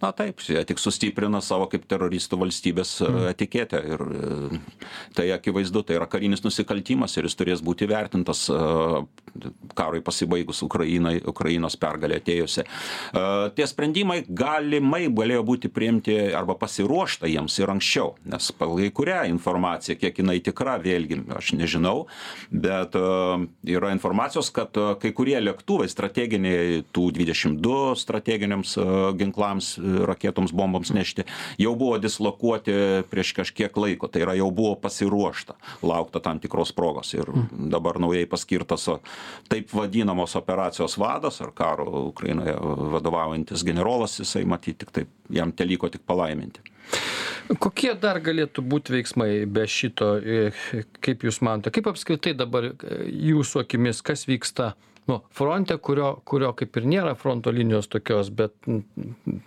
na 0.00 0.12
taip 0.12 0.42
jie 0.44 0.62
tik 0.68 0.80
sustiprina 0.80 1.40
savo 1.44 1.68
kaip 1.72 1.86
teroristų 1.88 2.40
valstybės 2.44 2.96
e, 3.00 3.08
mm. 3.08 3.28
etiketę 3.32 3.82
ir 3.94 4.04
e, 4.06 4.60
tai 5.16 5.30
akivaizdu 5.36 5.82
tai 5.86 5.98
yra 6.00 6.08
karinis 6.10 6.44
nusikaltimas 6.44 7.16
ir 7.16 7.28
jis 7.28 7.38
turės 7.38 7.64
būti 7.64 7.88
įvertintas 7.88 8.46
karui 9.74 10.00
pasibaigus 10.00 10.62
Ukrainai, 10.64 11.18
Ukrainos 11.28 11.76
pergalė 11.80 12.20
atėjusi. 12.20 12.64
E, 12.64 13.24
tie 13.56 13.66
sprendimai 13.68 14.22
galimai 14.28 15.06
galėjo 15.12 15.42
būti 15.46 15.70
priimti 15.72 16.16
arba 16.36 16.56
pasiruošta 16.58 17.28
jiems 17.30 17.58
ir 17.60 17.72
anksčiau, 17.72 18.14
nes 18.24 18.50
pagal 18.56 18.88
kurią 18.96 19.24
informaciją, 19.32 19.98
kiek 20.00 20.22
jinai 20.22 20.38
tikra, 20.44 20.76
vėlgi 20.82 21.20
aš 21.36 21.52
nežinau, 21.58 22.06
bet 22.50 22.96
e, 22.96 23.04
yra 23.76 23.92
informacijos, 23.94 24.50
kad 24.54 24.76
e, 24.80 24.88
kai 25.02 25.12
kurie 25.16 25.38
lėktuvai 25.42 25.88
strateginiai, 25.92 26.82
tų 26.96 27.10
22 27.18 27.96
strateginiams 28.00 28.76
ginklams, 29.18 29.74
raketoms, 30.08 30.54
bomboms 30.56 30.92
nešti, 30.94 31.26
jau 31.60 31.74
buvo 31.78 32.00
dislokuoti 32.00 33.04
prieš 33.10 33.34
kažkiek 33.36 33.76
laiko, 33.76 34.08
tai 34.08 34.24
yra 34.24 34.36
jau 34.38 34.48
buvo 34.54 34.74
pasiruošta, 34.80 35.56
laukta 35.86 36.22
tam 36.24 36.40
tikros 36.42 36.72
progos 36.76 37.12
ir 37.16 37.28
dabar 37.52 38.00
naujai 38.02 38.26
paskirtas 38.30 38.86
taip 39.50 39.72
vadinamos 39.74 40.36
operacijos 40.38 40.96
vadas 41.00 41.40
ar 41.44 41.52
karo 41.56 42.06
Ukrainoje 42.08 42.56
vadovaujantis 42.96 43.64
generolas, 43.66 44.18
jisai 44.20 44.44
matyti 44.48 44.84
tik 44.84 44.94
taip, 45.00 45.12
jam 45.30 45.52
teliko 45.52 45.90
tik 45.92 46.06
palaiminti. 46.06 46.64
Kokie 47.62 47.92
dar 47.98 48.18
galėtų 48.22 48.62
būti 48.66 48.94
veiksmai 48.96 49.30
be 49.46 49.66
šito, 49.70 50.16
kaip 51.04 51.22
Jūs 51.26 51.40
manote, 51.46 51.70
kaip 51.74 51.86
apskritai 51.90 52.34
dabar 52.34 52.72
Jūsų 53.06 53.62
akimis, 53.62 54.02
kas 54.06 54.26
vyksta 54.26 54.72
nu, 55.06 55.20
fronte, 55.30 55.76
kurio, 55.78 56.08
kurio 56.26 56.50
kaip 56.58 56.80
ir 56.80 56.88
nėra 56.90 57.14
fronto 57.18 57.52
linijos 57.54 57.86
tokios, 57.90 58.32
bet 58.34 58.54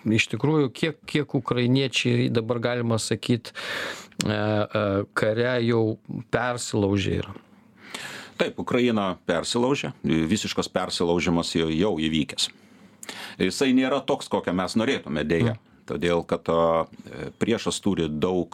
iš 0.07 0.29
tikrųjų, 0.31 0.71
kiek, 0.75 1.01
kiek 1.09 1.35
ukrainiečiai 1.41 2.29
dabar 2.31 2.61
galima 2.63 2.99
sakyti, 3.01 3.51
e, 4.23 4.31
e, 4.31 4.85
kare 5.19 5.53
jau 5.67 5.83
persilaužė 6.31 7.19
yra 7.19 7.35
taip 8.39 8.59
ukraina 8.61 9.11
persilaužė. 9.29 9.93
Visiškas 10.03 10.71
persilaužimas 10.71 11.53
jau 11.55 11.95
įvykęs. 11.99 12.49
Jisai 13.41 13.73
nėra 13.73 14.01
toks 14.05 14.29
kokio 14.31 14.53
mes 14.55 14.75
norėtume 14.77 15.25
deja 15.27 15.57
todėl 15.89 16.23
kad 16.27 16.49
priešas 17.41 17.79
turi 17.83 18.07
daug 18.09 18.53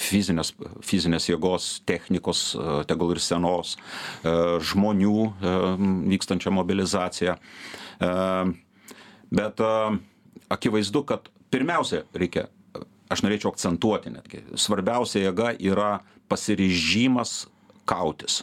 fizinės 0.00 0.52
fizinės 0.86 1.28
jėgos 1.30 1.70
technikos 1.88 2.44
tegul 2.90 3.14
ir 3.14 3.22
senos 3.22 3.76
žmonių 4.70 5.16
vykstančią 6.10 6.54
mobilizaciją. 6.58 7.36
Bet 9.30 9.62
akivaizdu 10.50 11.04
kad 11.06 11.30
pirmiausia 11.54 12.04
reikia 12.14 12.48
aš 13.10 13.24
norėčiau 13.26 13.52
akcentuoti 13.54 14.12
netgi 14.14 14.44
svarbiausia 14.58 15.28
jėga 15.28 15.54
yra 15.58 15.92
pasiryžimas 16.30 17.49
kautis. 17.90 18.40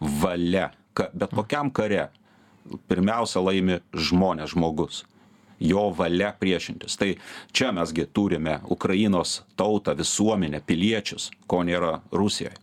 Valia 0.00 0.70
ka 0.94 1.08
bet 1.14 1.32
kokiam 1.36 1.72
kare 1.72 2.08
pirmiausia 2.88 3.42
laimi 3.44 3.80
žmonės 3.94 4.54
žmogus. 4.54 5.04
Jo 5.60 5.90
valia 5.92 6.30
priešintis. 6.40 6.96
Tai 6.96 7.10
čia 7.52 7.68
mes 7.76 7.92
gi 7.92 8.06
turime 8.08 8.60
ukrainos 8.72 9.42
tautą 9.60 9.92
visuomenę 9.96 10.62
piliečius 10.64 11.30
ko 11.46 11.64
nėra 11.68 11.98
rusijoj 12.12 12.56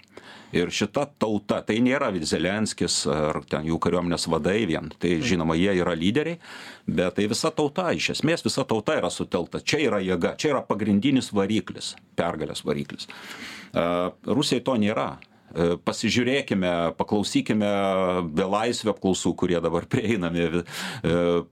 ir 0.56 0.72
šita 0.72 1.06
tauta 1.20 1.60
tai 1.66 1.80
nėra 1.84 2.10
zelenskis 2.24 3.02
ar 3.12 3.42
ten 3.50 3.68
jų 3.68 3.80
kariuomenės 3.84 4.28
vadai 4.32 4.66
vien. 4.70 4.90
Tai 5.00 5.18
žinoma 5.22 5.58
jie 5.60 5.74
yra 5.82 5.96
lyderiai 5.98 6.40
bet 6.88 7.18
tai 7.18 7.28
visa 7.28 7.52
tauta 7.52 7.92
iš 7.96 8.14
esmės 8.18 8.46
visa 8.46 8.64
tauta 8.68 8.98
yra 8.98 9.12
sutelkta. 9.14 9.62
Čia 9.62 9.82
yra 9.90 10.02
jėga 10.04 10.36
čia 10.40 10.54
yra 10.56 10.64
pagrindinis 10.66 11.34
variklis 11.36 11.96
pergalės 12.18 12.64
variklis. 12.66 13.10
A 13.76 14.12
rusijai 14.26 14.64
to 14.64 14.78
nėra 14.80 15.18
pasižiūrėkime, 15.56 16.72
paklausykime 17.00 17.70
belaisvių 18.36 18.92
apklausų, 18.94 19.34
kurie 19.40 19.60
dabar 19.64 19.88
prieinami. 19.94 20.48
E, 20.48 20.64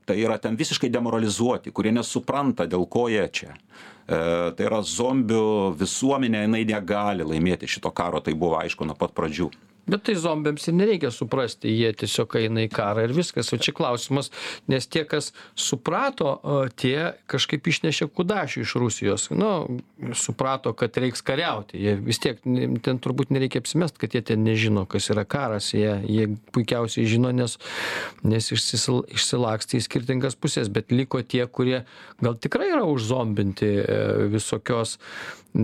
tai 0.05 0.17
yra 0.21 0.37
ten 0.41 0.57
visiškai 0.59 0.91
demoralizuoti, 0.93 1.73
kurie 1.75 1.93
nesupranta, 1.95 2.67
dėl 2.69 2.87
ko 2.91 3.07
jie 3.11 3.25
čia. 3.31 3.53
E, 3.55 4.19
tai 4.57 4.67
yra 4.67 4.81
zombių 4.85 5.75
visuomenė, 5.79 6.45
jinai 6.45 6.65
negali 6.69 7.25
laimėti 7.27 7.69
šito 7.69 7.93
karo, 7.95 8.21
tai 8.21 8.35
buvo 8.37 8.59
aišku 8.61 8.87
nuo 8.87 8.97
pat 8.99 9.15
pradžių 9.15 9.49
bet 9.87 10.05
tai 10.07 10.15
zombiams 10.19 10.67
ir 10.67 10.77
nereikia 10.77 11.11
suprasti 11.13 11.71
jie 11.73 11.91
tiesiog 12.01 12.37
eina 12.41 12.65
į 12.65 12.71
karą 12.73 13.05
ir 13.07 13.15
viskas. 13.15 13.51
O 13.53 13.59
čia 13.61 13.73
klausimas 13.75 14.31
nes 14.71 14.87
tie 14.87 15.05
kas 15.09 15.31
suprato 15.55 16.37
tie 16.79 17.13
kažkaip 17.31 17.67
išnešė 17.71 18.09
kudašių 18.15 18.65
iš 18.65 18.75
rusijos. 18.81 19.29
Nu 19.35 19.79
suprato 20.17 20.73
kad 20.77 20.97
reiks 21.01 21.23
kariauti. 21.25 21.79
Jie 21.81 21.95
vis 22.01 22.21
tiek 22.23 22.41
ten 22.43 23.01
turbūt 23.01 23.33
nereikia 23.35 23.61
apsimest 23.63 23.99
kad 24.01 24.15
jie 24.15 24.23
ten 24.25 24.43
nežino 24.45 24.85
kas 24.89 25.09
yra 25.13 25.25
karas. 25.27 25.71
Jie 25.75 25.95
jie 26.03 26.27
puikiausiai 26.55 27.07
žino 27.09 27.31
nes 27.35 27.57
nes 28.25 28.51
išsisil 28.51 29.03
išsilakstė 29.15 29.79
į 29.79 29.85
skirtingas 29.87 30.37
puses 30.39 30.69
bet 30.71 30.93
liko 30.93 31.21
tie 31.21 31.45
kurie 31.47 31.83
gal 32.21 32.37
tikrai 32.41 32.71
yra 32.73 32.85
užzombinti 32.89 33.71
e, 33.81 33.99
visokios 34.33 34.97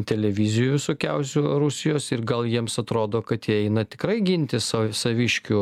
televizijų 0.07 0.77
visokiausių 0.77 1.43
rusijos 1.61 2.07
ir 2.15 2.23
gal 2.27 2.47
jiems 2.47 2.77
atrodo 2.79 3.21
kad 3.25 3.49
jie 3.49 3.65
eina 3.65 3.83
tikrai 3.87 4.21
ginti 4.25 4.61
sa 4.63 4.87
saviškių 4.95 5.61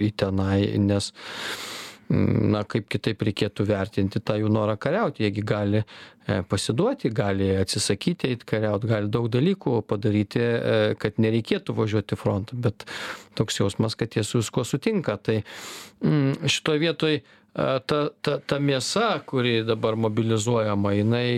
į 0.00 0.10
tenai 0.22 0.64
nes 0.80 1.12
na 2.12 2.62
kaip 2.68 2.88
kitaip 2.92 3.22
reikėtų 3.24 3.64
vertinti 3.68 4.20
tą 4.20 4.36
jų 4.40 4.50
norą 4.52 4.74
kariauti. 4.80 5.24
Jie 5.24 5.30
gi 5.32 5.44
gali 5.48 5.80
e, 5.80 6.40
pasiduoti 6.48 7.08
gali 7.14 7.48
atsisakyti 7.56 8.32
eit 8.34 8.44
kariaut 8.48 8.84
gali 8.88 9.08
daug 9.12 9.30
dalykų 9.32 9.78
padaryti 9.88 10.42
e, 10.42 10.80
kad 11.00 11.20
nereikėtų 11.22 11.76
važiuot 11.78 12.12
į 12.12 12.18
frontą 12.20 12.58
bet 12.66 12.84
toks 13.38 13.62
jausmas 13.62 13.96
kad 13.96 14.16
jie 14.16 14.26
su 14.28 14.42
viskuo 14.42 14.64
sutinka. 14.68 15.16
Tai 15.16 15.40
mm, 16.04 16.50
šitoj 16.52 16.82
vietoj 16.82 17.22
ta 17.52 17.98
ta 18.24 18.38
ta 18.48 18.58
mėsa 18.64 19.10
kuri 19.28 19.60
dabar 19.68 19.96
mobilizuojama 20.00 20.94
jinai 20.96 21.28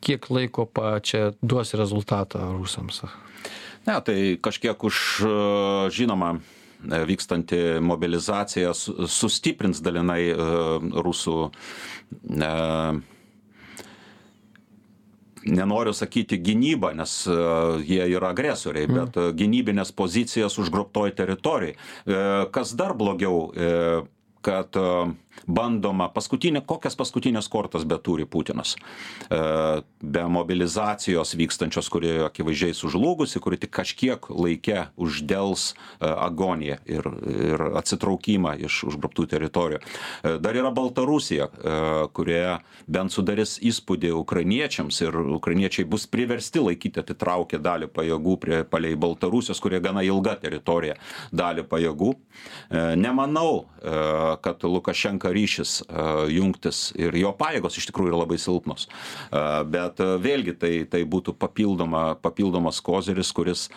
kiek 0.00 0.30
laiko 0.30 0.66
pa 0.66 0.98
čia 1.00 1.32
duos 1.42 1.74
rezultatą 1.74 2.52
rusams? 2.58 3.02
Ne 3.84 4.00
tai 4.00 4.18
kažkiek 4.40 4.84
už 4.84 4.96
žinoma 5.92 6.38
vykstanti 6.84 7.80
mobilizacija 7.80 8.72
sustiprins 8.74 9.80
dalinai 9.84 10.32
rusų 11.04 11.50
nenoriu 15.44 15.92
sakyti 15.92 16.38
gynybą 16.40 16.94
nes 16.96 17.14
jie 17.84 18.04
yra 18.16 18.32
agresoriai 18.32 18.88
bet 18.88 19.18
gynybines 19.36 19.92
pozicijas 19.92 20.58
užgrobtoj 20.60 21.14
teritorijoj. 21.16 21.76
Kas 22.52 22.74
dar 22.76 22.96
blogiau 22.96 23.50
kad 24.44 24.76
bandoma 25.46 26.08
paskutinė 26.12 26.62
kokias 26.66 26.96
paskutines 26.98 27.48
kortas 27.52 27.84
beturi 27.88 28.26
putinas? 28.26 28.74
E, 29.30 29.40
be 30.00 30.24
mobilizacijos 30.28 31.34
vykstančios 31.38 31.90
kuri 31.92 32.16
akivaizdžiai 32.28 32.76
sužlugusi 32.76 33.40
kuri 33.44 33.58
tik 33.60 33.72
kažkiek 33.74 34.28
laike 34.30 34.86
uždels 34.96 35.72
e, 35.72 36.08
agoniją 36.08 36.78
ir 36.88 37.10
ir 37.34 37.64
atsitraukimą 37.80 38.54
iš 38.64 38.82
užgrobtų 38.90 39.26
teritorijų. 39.34 39.80
E, 39.80 40.36
dar 40.42 40.56
yra 40.56 40.72
baltarusija 40.74 41.48
kurioje 42.14 42.58
bent 42.90 43.12
sudarys 43.12 43.56
įspūdį 43.64 44.10
ukrainiečiams 44.16 45.00
ir 45.04 45.16
ukrainiečiai 45.36 45.86
bus 45.88 46.06
priversti 46.10 46.62
laikyti 46.62 47.00
atitraukę 47.02 47.60
dalį 47.62 47.88
pajėgų 47.94 48.36
prie 48.40 48.60
palei 48.68 48.94
baltarusijos 49.00 49.60
kuria 49.62 49.80
gana 49.84 50.04
ilga 50.06 50.36
teritorija 50.40 50.96
dalį 51.32 51.66
pajėgų. 51.70 52.12
Nemanau 53.00 53.64
kad 54.44 54.64
lukašenka 54.64 55.23
ryšis 55.32 55.76
jungtis 56.32 56.88
ir 57.00 57.16
jo 57.18 57.32
pajėgos 57.38 57.78
iš 57.80 57.88
tikrųjų 57.90 58.12
yra 58.12 58.22
labai 58.24 58.38
silpnos. 58.40 58.88
Bet 59.70 60.00
vėlgi 60.00 60.56
tai, 60.60 60.72
tai 60.90 61.04
būtų 61.08 61.36
papildoma, 61.38 62.14
papildomas 62.20 62.80
kozeris, 62.84 63.32
kuris 63.34 63.68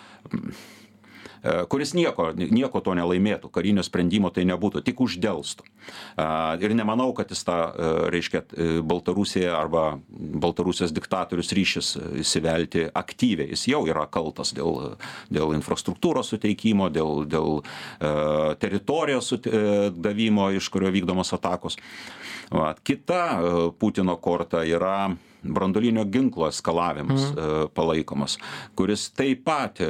kuris 1.69 1.93
nieko, 1.97 2.31
nieko 2.37 2.81
to 2.83 2.95
nelaimėtų, 2.97 3.49
karinio 3.53 3.83
sprendimo 3.85 4.31
tai 4.33 4.45
nebūtų, 4.49 4.83
tik 4.85 5.01
uždėlstų. 5.03 5.67
Ir 6.63 6.75
nemanau, 6.75 7.11
kad 7.15 7.31
jis 7.31 7.43
tą, 7.47 7.57
reiškia, 8.11 8.43
Baltarusija 8.87 9.53
arba 9.55 9.99
Baltarusijos 10.09 10.91
diktatorius 10.95 11.53
ryšis 11.55 11.93
įsivelti 12.23 12.87
aktyviai. 12.91 13.51
Jis 13.53 13.67
jau 13.71 13.83
yra 13.87 14.07
kaltas 14.11 14.53
dėl, 14.57 14.97
dėl 15.33 15.55
infrastruktūros 15.57 16.33
suteikimo, 16.33 16.89
dėl, 16.93 17.23
dėl 17.29 17.61
teritorijos 18.61 19.33
davimo, 19.95 20.49
iš 20.57 20.71
kurio 20.73 20.91
vykdomos 20.95 21.33
atakos. 21.37 21.79
Va. 22.51 22.73
Kita 22.83 23.23
Putino 23.79 24.15
korta 24.23 24.63
yra 24.67 25.09
brandolinio 25.47 26.05
ginklo 26.05 26.47
eskalavimas 26.47 27.29
mm. 27.31 27.71
palaikomas, 27.75 28.37
kuris 28.75 29.09
taip 29.15 29.43
pat 29.47 29.81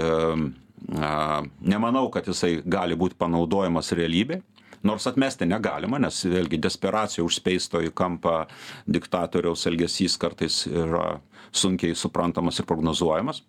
nemanau, 0.86 2.08
kad 2.14 2.28
jisai 2.28 2.62
gali 2.66 2.96
būti 2.96 3.18
panaudojamas 3.20 3.92
realybė. 3.98 4.42
Nors 4.86 5.08
atmesti 5.10 5.48
negalima, 5.50 5.98
nes 6.00 6.20
vėlgi 6.30 6.60
desperacija 6.62 7.26
užspeisto 7.26 7.82
į 7.82 7.92
kampą 7.98 8.44
diktatoriaus 8.86 9.66
elgesys 9.68 10.18
kartais 10.22 10.66
yra 10.70 11.18
sunkiai 11.52 11.96
suprantamas 11.98 12.62
ir 12.62 12.68
prognozuojamas. 12.70 13.42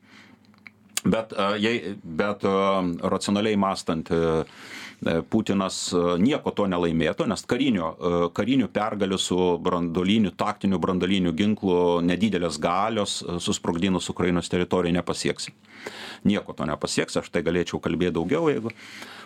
Bet, 1.08 1.32
jei, 1.62 1.94
bet 2.02 2.44
racionaliai 3.02 3.56
mąstant, 3.60 4.10
Putinas 5.30 5.76
nieko 6.18 6.50
to 6.50 6.64
nelaimėtų, 6.66 7.28
nes 7.30 7.44
karinio, 7.46 7.92
karinių 8.34 8.66
pergalių 8.74 9.18
su 9.22 9.36
brandoliniu, 9.62 10.32
taktiniu 10.34 10.80
brandoliniu 10.82 11.30
ginklu 11.38 12.00
nedidelės 12.02 12.58
galios 12.58 13.20
susprogdinus 13.38 14.10
Ukrainos 14.10 14.50
teritoriją 14.50 14.98
nepasieksim. 14.98 15.54
Nieko 16.26 16.50
to 16.58 16.66
nepasieks, 16.66 17.20
aš 17.22 17.30
tai 17.30 17.44
galėčiau 17.46 17.78
kalbėti 17.78 18.16
daugiau, 18.18 18.50
jeigu 18.50 18.74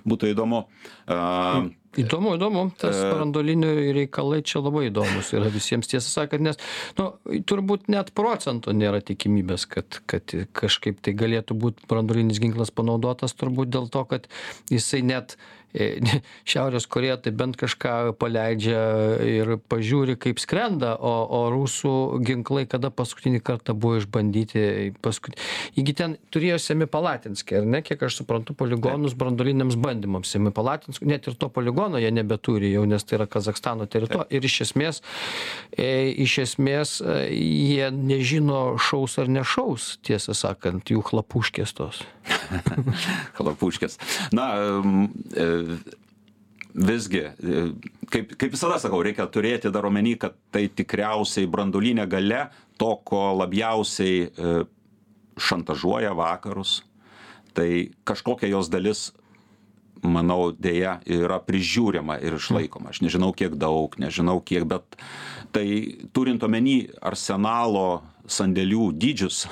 būtų 0.05 0.35
įdomu. 0.35 0.66
Uh, 1.09 1.73
Įdomu, 2.00 2.37
įdomu, 2.38 2.66
tas 2.81 2.96
brandoliniai 3.05 3.90
reikalai 3.92 4.40
čia 4.46 4.62
labai 4.62 4.87
įdomus 4.88 5.33
yra 5.37 5.50
visiems 5.52 5.90
tiesą 5.90 6.09
sakant, 6.09 6.46
nes, 6.46 6.61
nu, 6.96 7.11
turbūt 7.48 7.90
net 7.92 8.14
procento 8.16 8.72
nėra 8.72 9.02
tikimybės, 9.05 9.66
kad, 9.68 10.00
kad 10.09 10.33
kažkaip 10.57 11.02
tai 11.05 11.12
galėtų 11.12 11.59
būti 11.59 11.90
brandolinis 11.90 12.40
ginklas 12.40 12.72
panaudotas, 12.72 13.37
turbūt 13.37 13.74
dėl 13.74 13.90
to, 13.92 14.07
kad 14.09 14.31
jisai 14.72 15.02
net 15.05 15.37
E, 15.72 16.00
Šiaurės 16.48 16.87
Korėja 16.90 17.18
tai 17.24 17.33
bent 17.37 17.57
kažką 17.61 18.12
paleidžia 18.20 18.81
ir 19.24 19.55
pažiūri, 19.72 20.18
kaip 20.20 20.40
skrenda, 20.42 20.94
o, 20.96 21.12
o 21.24 21.40
rusų 21.52 21.94
ginklai 22.26 22.66
kada 22.70 22.92
paskutinį 22.92 23.42
kartą 23.44 23.76
buvo 23.76 24.00
išbandyti. 24.02 24.92
Paskut... 25.05 25.38
Įgi 25.81 25.96
ten 25.96 26.16
turėjo 26.35 26.61
Semipalatinskį, 26.62 27.62
ar 27.62 27.68
ne, 27.76 27.83
kiek 27.85 28.05
aš 28.05 28.20
suprantu, 28.20 28.57
poligonus 28.59 29.16
brandoliniams 29.18 29.78
bandymams. 29.81 30.33
Semipalatinskį, 30.37 31.09
net 31.09 31.28
ir 31.28 31.38
to 31.40 31.48
poligono 31.52 31.82
jie 32.03 32.11
nebeturi 32.14 32.73
jau, 32.73 32.85
nes 32.88 33.05
tai 33.05 33.18
yra 33.18 33.27
Kazakstano 33.31 33.87
teritorija. 33.90 34.29
Ir 34.35 34.47
iš 34.47 34.61
esmės, 34.66 35.01
e, 35.73 36.11
iš 36.25 36.38
esmės 36.47 36.99
e, 37.01 37.16
jie 37.33 37.90
nežino 37.95 38.62
šaus 38.83 39.18
ar 39.23 39.31
nešaus, 39.33 39.97
tiesą 40.07 40.37
sakant, 40.37 40.92
jų 40.92 41.03
chlapuškės 41.11 41.75
tos. 41.79 42.03
chlapuškės. 43.38 43.99
Na, 44.37 44.49
e, 45.35 45.49
visgi, 46.73 47.27
kaip, 48.12 48.37
kaip 48.40 48.53
visada 48.55 48.79
sakau, 48.81 49.03
reikia 49.05 49.27
turėti 49.31 49.73
dar 49.73 49.87
omeny, 49.88 50.14
kad 50.21 50.37
tai 50.55 50.66
tikriausiai 50.73 51.49
brandulinė 51.51 52.07
gale 52.11 52.47
to, 52.81 52.95
ko 53.05 53.33
labiausiai 53.38 54.27
e, 54.27 54.55
šantažuoja 55.40 56.14
vakarus, 56.16 56.81
tai 57.57 57.92
kažkokia 58.09 58.51
jos 58.53 58.71
dalis, 58.73 59.11
manau, 60.02 60.50
dėja 60.52 60.98
yra 61.07 61.38
prižiūrima 61.44 62.18
ir 62.24 62.38
išlaikoma. 62.38 62.92
Aš 62.92 63.02
nežinau, 63.05 63.33
kiek 63.37 63.57
daug, 63.61 63.94
nežinau, 64.02 64.40
kiek, 64.44 64.66
bet 64.68 64.98
tai 65.55 65.66
turint 66.14 66.42
omeny 66.42 66.88
arsenalo 67.02 68.02
sandėlių 68.31 68.92
dydžius, 69.02 69.44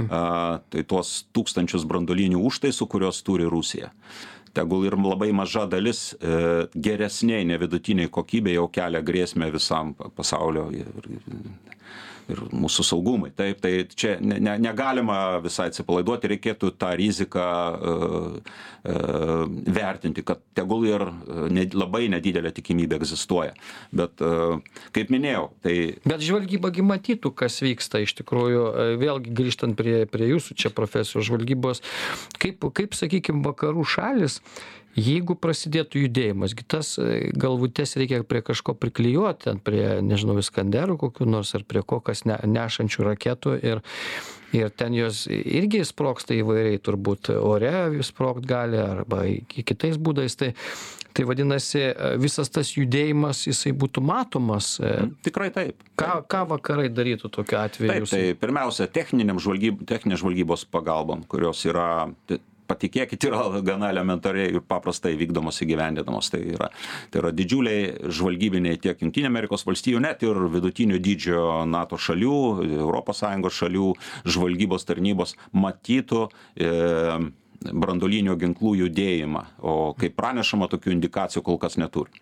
tai 0.70 0.86
tuos 0.88 1.16
tūkstančius 1.34 1.86
brandolinių 1.90 2.42
užtaisų, 2.50 2.88
kuriuos 2.90 3.22
turi 3.26 3.50
Rusija 3.50 3.92
tegul 4.54 4.84
ir 4.86 4.94
labai 4.94 5.32
maža 5.34 5.64
dalis 5.66 6.12
e, 6.14 6.66
geresnėj 6.86 7.42
nevidutinėj 7.50 8.10
kokybėj 8.14 8.58
jau 8.60 8.68
kelia 8.76 9.02
grėsmę 9.02 9.48
visam 9.50 9.90
pasaulio 9.98 10.68
ir, 10.70 10.90
ir 11.10 11.73
mūsų 12.28 12.84
saugumui. 12.86 13.32
Taip, 13.36 13.60
tai 13.64 13.72
čia 13.90 14.16
ne, 14.20 14.38
ne, 14.42 14.56
negalima 14.62 15.40
visai 15.44 15.68
atsipalaiduoti, 15.70 16.30
reikėtų 16.34 16.70
tą 16.80 16.92
riziką 16.98 17.48
uh, 17.74 18.36
uh, 18.38 19.44
vertinti, 19.78 20.24
kad 20.26 20.42
tegul 20.56 20.86
ir 20.88 21.04
ne, 21.52 21.66
labai 21.74 22.06
nedidelė 22.12 22.52
tikimybė 22.54 22.98
egzistuoja. 23.00 23.54
Bet, 23.94 24.20
kaip 24.94 25.10
minėjau, 25.12 25.48
tai... 25.64 25.74
Bet 26.04 26.22
žvalgybagi 26.24 26.84
matytų, 26.86 27.32
kas 27.36 27.60
vyksta 27.64 28.02
iš 28.04 28.14
tikrųjų, 28.20 28.64
vėlgi 29.00 29.34
grįžtant 29.36 29.76
prie, 29.78 30.04
prie 30.10 30.30
jūsų 30.32 30.56
čia 30.60 30.72
profesijos 30.74 31.26
žvalgybos, 31.28 31.82
kaip, 32.42 32.64
kaip 32.76 32.96
sakykime, 32.98 33.44
vakarų 33.46 33.86
šalis 33.88 34.40
jeigu 34.98 35.36
prasidėtų 35.38 36.04
judėjimas 36.06 36.54
gi 36.56 36.66
tas 36.74 36.94
e, 36.98 37.30
galvutes 37.34 37.96
reikia 38.00 38.22
prie 38.26 38.42
kažko 38.46 38.76
priklijuot 38.78 39.44
ten 39.46 39.60
prie 39.64 40.00
nežinau 40.04 40.38
iskanderų 40.42 40.98
kokių 41.06 41.28
nors 41.28 41.54
ar 41.58 41.66
prie 41.68 41.82
ko 41.82 42.00
kas 42.04 42.24
ne 42.28 42.38
nešančių 42.46 43.10
raketų 43.10 43.58
ir 43.62 43.84
ir 44.54 44.70
ten 44.70 44.94
jos 44.94 45.24
irgi 45.30 45.82
sprogsta 45.86 46.36
įvairiai 46.38 46.78
turbūt 46.78 47.32
ore 47.34 48.04
sprogt 48.06 48.46
gali 48.46 48.78
arba 48.78 49.24
kitais 49.50 49.98
būdais. 49.98 50.38
Tai 50.38 50.52
tai 51.14 51.24
vadinasi 51.24 51.80
e, 51.80 51.92
visas 52.18 52.50
tas 52.50 52.72
judėjimas 52.74 53.44
jisai 53.46 53.70
būtų 53.78 54.02
matomas 54.02 54.74
e, 54.82 54.90
tikrai 55.26 55.50
taip. 55.54 55.84
ką 56.00 56.24
ką 56.30 56.40
vakarai 56.50 56.88
darytų 56.90 57.30
tokiu 57.36 57.60
atveju 57.60 57.92
taip 57.92 58.10
tai 58.10 58.22
pirmiausia 58.40 58.88
techninės 58.90 60.24
žvalgybos 60.24 60.66
pagalbom 60.74 61.22
kurios 61.30 61.62
yra 61.70 62.10
patikėkit 62.70 63.26
yra 63.28 63.60
gana 63.64 63.90
elementariai 63.92 64.52
ir 64.54 64.64
paprastai 64.66 65.14
vykdomos 65.20 65.60
įgyvendinamos. 65.64 66.30
Tai 66.32 66.40
yra 66.54 66.70
tai 67.12 67.22
yra 67.22 67.32
didžiuliai 67.36 68.10
žvalgybiniai 68.14 68.80
tiek 68.82 69.00
jungtinių 69.04 69.30
amerikos 69.30 69.66
valstijų 69.68 70.02
net 70.04 70.24
ir 70.26 70.40
vidutinio 70.52 71.00
dydžio 71.02 71.64
nato 71.70 72.00
šalių 72.00 72.36
europos 72.80 73.22
sąjungos 73.24 73.60
šalių 73.60 73.88
žvalgybos 74.24 74.88
tarnybos 74.88 75.36
matytų 75.52 76.26
e, 76.56 76.72
brandolinių 77.64 78.36
ginklų 78.40 78.74
judėjimą. 78.82 79.44
O 79.64 79.76
kaip 79.98 80.16
pranešama 80.18 80.68
tokių 80.72 80.94
indikacijų 80.96 81.44
kol 81.46 81.60
kas 81.62 81.78
neturi. 81.80 82.12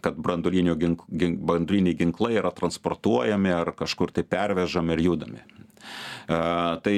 Kad 0.00 0.16
brandolinių 0.16 0.76
gink, 0.80 1.02
gink, 1.08 1.42
brandoliniai 1.44 1.96
ginklai 1.98 2.38
yra 2.40 2.52
transportuojami 2.56 3.52
ar 3.52 3.74
kažkur 3.76 4.14
tai 4.14 4.24
pervežami 4.24 4.96
ir 4.96 5.04
judami. 5.10 5.42
Uh, 6.22 6.78
tai 6.80 6.96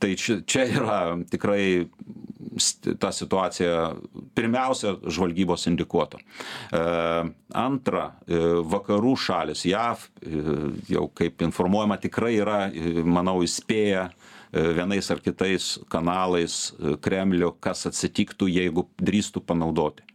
tai 0.00 0.14
čia 0.18 0.40
čia 0.48 0.66
yra 0.80 1.00
tikrai 1.30 1.86
ta 2.98 3.12
situacija 3.12 3.92
pirmiausia 4.34 4.96
žvalgybos 5.06 5.66
indikuotų. 5.70 6.20
E, 6.20 6.82
antra, 7.56 8.04
e, 8.26 8.40
vakarų 8.72 9.14
šalis, 9.20 9.64
JAV, 9.68 10.06
e, 10.20 10.42
jau 10.90 11.06
kaip 11.14 11.44
informuojama, 11.46 12.00
tikrai 12.02 12.34
yra, 12.40 12.60
manau, 13.04 13.40
įspėję 13.46 14.08
vienais 14.50 15.06
ar 15.14 15.20
kitais 15.22 15.76
kanalais 15.92 16.72
Kremlių, 17.04 17.52
kas 17.62 17.86
atsitiktų, 17.86 18.48
jeigu 18.50 18.88
drįstų 18.98 19.44
panaudoti 19.46 20.09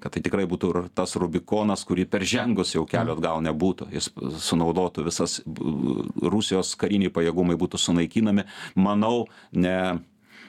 kad 0.00 0.12
tai 0.12 0.22
tikrai 0.24 0.44
būtų 0.48 0.88
tas 0.96 1.16
rubikonas 1.20 1.84
kurį 1.88 2.04
peržengus 2.10 2.74
jau 2.74 2.84
kelio 2.88 3.16
atgal 3.16 3.40
nebūtų. 3.44 3.88
Jis 3.96 4.10
sunaudotų 4.44 5.06
visas 5.06 5.38
rusijos 6.22 6.74
kariniai 6.80 7.12
pajėgumai 7.14 7.56
būtų 7.60 7.80
sunaikinami. 7.80 8.46
Manau 8.76 9.26
ne 9.52 9.78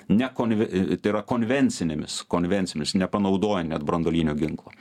ne 0.08 0.30
konve 0.34 0.68
tai 1.04 1.12
yra 1.12 1.22
konvencinėmis 1.28 2.22
konvencijomis 2.32 2.96
nepanaudojant 2.96 3.74
net 3.74 3.84
branduolinio 3.84 4.36
ginklo. 4.40 4.72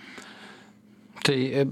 Tai 1.27 1.35
e, 1.35 1.65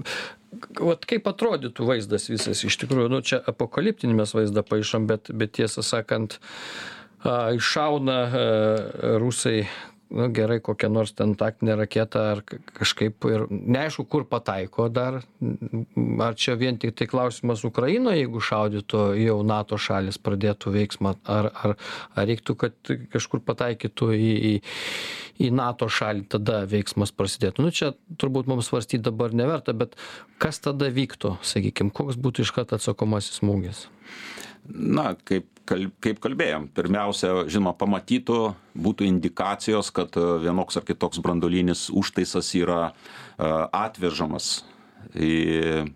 vat 0.81 1.05
kaip 1.07 1.27
atrodytų 1.31 1.87
vaizdas 1.87 2.27
visas 2.31 2.65
iš 2.67 2.75
tikrųjų? 2.83 3.07
Nu 3.13 3.21
čia 3.23 3.39
apokaliptinį 3.39 4.19
mes 4.19 4.35
vaizdą 4.35 4.65
paišom 4.67 5.07
bet 5.11 5.31
bet 5.31 5.55
tiesą 5.55 5.85
sakant 5.87 6.39
a 7.25 7.55
iššauna 7.55 8.17
a 8.27 8.47
rusai 9.23 9.63
nu 10.09 10.27
gerai 10.31 10.59
kokią 10.61 10.89
nors 10.89 11.13
ten 11.13 11.35
taktinę 11.35 11.75
raketą 11.75 12.19
ar 12.31 12.41
kažkaip 12.77 13.25
ir 13.29 13.45
neaišku 13.49 14.05
kur 14.09 14.25
pataiko 14.29 14.87
dar. 14.89 15.21
Ar 16.21 16.35
čia 16.35 16.55
vien 16.59 16.77
tiktai 16.77 17.07
klausimas 17.09 17.65
ukrainoj 17.67 18.17
jeigu 18.19 18.41
šaudytų 18.49 19.03
jau 19.21 19.37
nato 19.47 19.79
šalys 19.81 20.19
pradėtų 20.21 20.75
veiksmą 20.77 21.15
ar 21.25 21.49
ar 21.53 21.75
ar 22.15 22.29
reiktų 22.29 22.57
kad 22.65 22.93
kažkur 23.13 23.43
pataikytų 23.45 24.11
į 24.13 24.33
į 24.51 24.53
į 25.45 25.49
nato 25.51 25.89
šalį 25.91 26.29
tada 26.31 26.61
veiksmas 26.69 27.11
prasidėtų. 27.11 27.65
Nu 27.65 27.73
čia 27.75 27.91
turbūt 28.21 28.47
mums 28.47 28.69
svarstyt 28.69 29.03
dabar 29.03 29.33
neverta 29.35 29.73
bet 29.73 29.97
kas 30.39 30.61
tada 30.63 30.87
vyktų 30.93 31.35
sakykim 31.43 31.91
koks 31.91 32.15
būtų 32.21 32.45
iškart 32.45 32.77
atsakomasis 32.77 33.41
smūgis? 33.41 33.87
Na 34.69 35.13
kaip 35.27 35.49
kal 35.69 35.87
kaip 36.03 36.21
kalbėjom 36.23 36.69
pirmiausia 36.75 37.45
žinoma 37.51 37.75
pamatytų 37.77 38.39
būtų 38.85 39.07
indikacijos 39.09 39.91
kad 39.95 40.15
e, 40.19 40.25
vienoks 40.45 40.79
ar 40.79 40.85
kitoks 40.87 41.21
branduolinis 41.25 41.87
užtaisas 41.93 42.51
yra 42.57 42.81
e, 42.91 42.93
atvežamas 43.69 44.63
į 45.15 45.91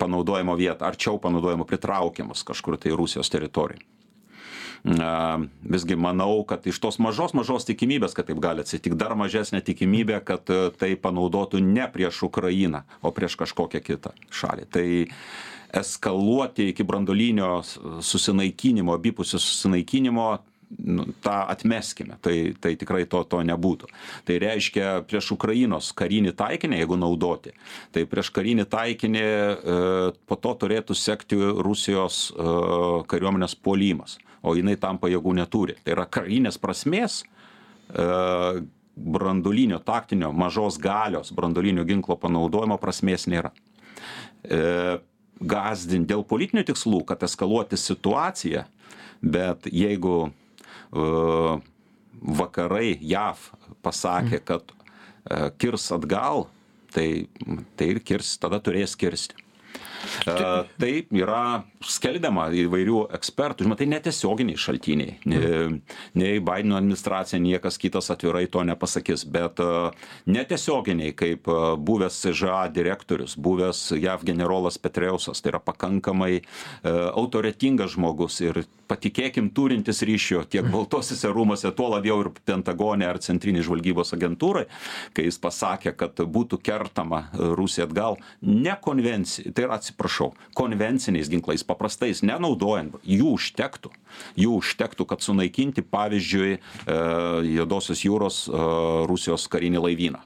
panaudojimo 0.00 0.56
vietą 0.56 0.88
arčiau 0.88 1.20
panaudojimo 1.20 1.66
pritraukiamas 1.68 2.46
kažkur 2.46 2.78
tai 2.80 2.94
rusijos 2.96 3.30
teritorijoj 3.32 3.84
visgi 5.62 5.96
manau 5.96 6.44
kad 6.46 6.66
iš 6.66 6.78
tos 6.78 6.98
mažos 7.02 7.34
mažos 7.34 7.66
tikimybės 7.66 8.14
kad 8.14 8.28
taip 8.28 8.38
gali 8.42 8.62
atsitikt 8.62 8.96
dar 8.96 9.16
mažesnė 9.18 9.62
tikimybė 9.64 10.20
kad 10.24 10.50
e, 10.50 10.70
tai 10.78 10.94
panaudotų 10.94 11.60
ne 11.60 11.88
prieš 11.92 12.22
ukrainą 12.28 12.84
o 13.02 13.10
prieš 13.10 13.36
kažkokią 13.40 13.82
kitą 13.82 14.14
šalį. 14.30 14.66
Tai 14.70 14.86
eskaluoti 15.74 16.70
iki 16.72 16.84
branduolinio 16.86 17.62
susinaikinimo 18.00 18.94
abipusio 18.94 19.38
susinaikinimo 19.38 20.26
nu, 20.78 21.06
tą 21.22 21.34
atmeskime, 21.46 22.18
tai, 22.20 22.54
tai 22.60 22.74
tikrai 22.76 23.04
to, 23.06 23.22
to 23.30 23.40
nebūtų. 23.46 23.88
Tai 24.26 24.38
reiškia 24.42 24.92
prieš 25.06 25.30
Ukrainos 25.36 25.92
karinį 25.96 26.34
taikinį, 26.36 26.80
jeigu 26.82 26.98
naudoti, 26.98 27.54
tai 27.94 28.02
prieš 28.10 28.32
karinį 28.34 28.66
taikinį 28.70 29.24
e, 29.24 29.80
po 30.26 30.38
to 30.42 30.54
turėtų 30.64 30.98
sekti 30.98 31.38
Rusijos 31.38 32.28
e, 32.34 32.54
kariuomenės 33.10 33.54
puolimas 33.62 34.18
o 34.46 34.54
jinai 34.56 34.76
tam 34.80 35.00
pajėgų 35.02 35.34
neturi. 35.40 35.76
Tai 35.84 35.96
yra 35.96 36.06
karinės 36.10 36.58
prasmės 36.62 37.20
e, 37.22 38.06
branduolinio 38.96 39.80
taktinio 39.84 40.32
mažos 40.32 40.78
galios 40.82 41.32
branduolinio 41.36 41.84
ginklo 41.88 42.16
panaudojimo 42.20 42.78
prasmės 42.82 43.26
nėra. 43.30 43.52
Gazdinti 45.40 46.08
dėl 46.14 46.24
politinių 46.24 46.64
tikslų, 46.70 47.02
kad 47.08 47.22
eskaluoti 47.26 47.76
situaciją, 47.76 48.64
bet 49.20 49.68
jeigu 49.68 50.16
e, 50.26 51.08
vakarai 52.40 52.96
JAV 53.04 53.42
pasakė, 53.84 54.40
kad 54.48 54.72
e, 54.72 55.50
kirs 55.60 55.90
atgal, 55.92 56.46
tai, 56.94 57.26
tai 57.76 57.90
ir 57.92 58.00
kirs, 58.00 58.36
tada 58.40 58.62
turės 58.64 58.96
kirsti. 58.96 59.45
Tai 60.26 60.92
yra 61.14 61.42
skelbiama 61.86 62.48
įvairių 62.64 63.02
ekspertų, 63.16 63.64
žinoma, 63.64 63.78
tai 63.78 63.88
netiesioginiai 63.90 64.58
šaltiniai. 64.58 65.16
Nei 66.16 66.40
Bideno 66.42 66.78
administracija, 66.78 67.40
niekas 67.42 67.78
kitas 67.80 68.10
atvirai 68.14 68.46
to 68.50 68.64
nepasakys, 68.66 69.26
bet 69.30 69.60
netiesioginiai, 70.26 71.14
kaip 71.16 71.50
buvęs 71.86 72.22
CŽA 72.24 72.66
direktorius, 72.74 73.36
buvęs 73.38 73.92
JAV 73.96 74.26
generolas 74.26 74.80
Petreusas, 74.82 75.42
tai 75.42 75.54
yra 75.54 75.62
pakankamai 75.62 76.40
autoritetingas 76.86 77.94
žmogus 77.94 78.40
ir 78.44 78.64
patikėkim 78.86 79.48
turintis 79.54 80.02
ryšio 80.06 80.44
tiek 80.50 80.66
Baltosiuose 80.70 81.30
rūmose, 81.34 81.70
tuo 81.74 81.88
labiau 81.90 82.20
ir 82.22 82.30
Pentagone 82.46 83.06
ar 83.08 83.18
Centriniai 83.22 83.64
žvalgybos 83.66 84.14
agentūrai, 84.14 84.66
kai 85.16 85.26
jis 85.26 85.40
pasakė, 85.42 85.94
kad 85.98 86.22
būtų 86.22 86.60
kertama 86.62 87.24
Rusija 87.34 87.88
atgal, 87.88 88.20
ne 88.42 88.76
konvencija, 88.82 89.50
tai 89.50 89.66
yra 89.66 89.80
atsiprašau, 89.86 90.32
konvenciniais 90.58 91.30
ginklais, 91.30 91.64
paprastais, 91.66 92.24
nenaudojant, 92.26 92.98
jų 93.06 93.36
užtektų. 93.38 93.94
Jų 94.36 94.58
užtektų, 94.60 95.06
kad 95.08 95.22
sunaikinti, 95.24 95.84
pavyzdžiui, 95.86 96.56
e, 96.58 96.96
Jodosios 97.54 98.02
jūros 98.04 98.46
e, 98.48 98.64
Rusijos 99.06 99.46
karinį 99.52 99.84
laivyną. 99.86 100.24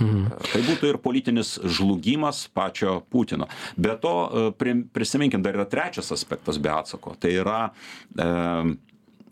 Mhm. 0.00 0.28
Tai 0.52 0.60
būtų 0.64 0.92
ir 0.92 0.98
politinis 1.02 1.54
žlugimas 1.60 2.46
pačio 2.56 3.00
Putino. 3.12 3.48
Be 3.76 3.96
to, 4.00 4.14
e, 4.56 4.76
prisiminkim, 4.94 5.42
dar 5.44 5.58
yra 5.58 5.66
trečias 5.68 6.12
aspektas 6.14 6.58
be 6.58 6.72
atsako. 6.72 7.16
Tai 7.20 7.32
yra 7.42 7.60
e, 8.16 8.28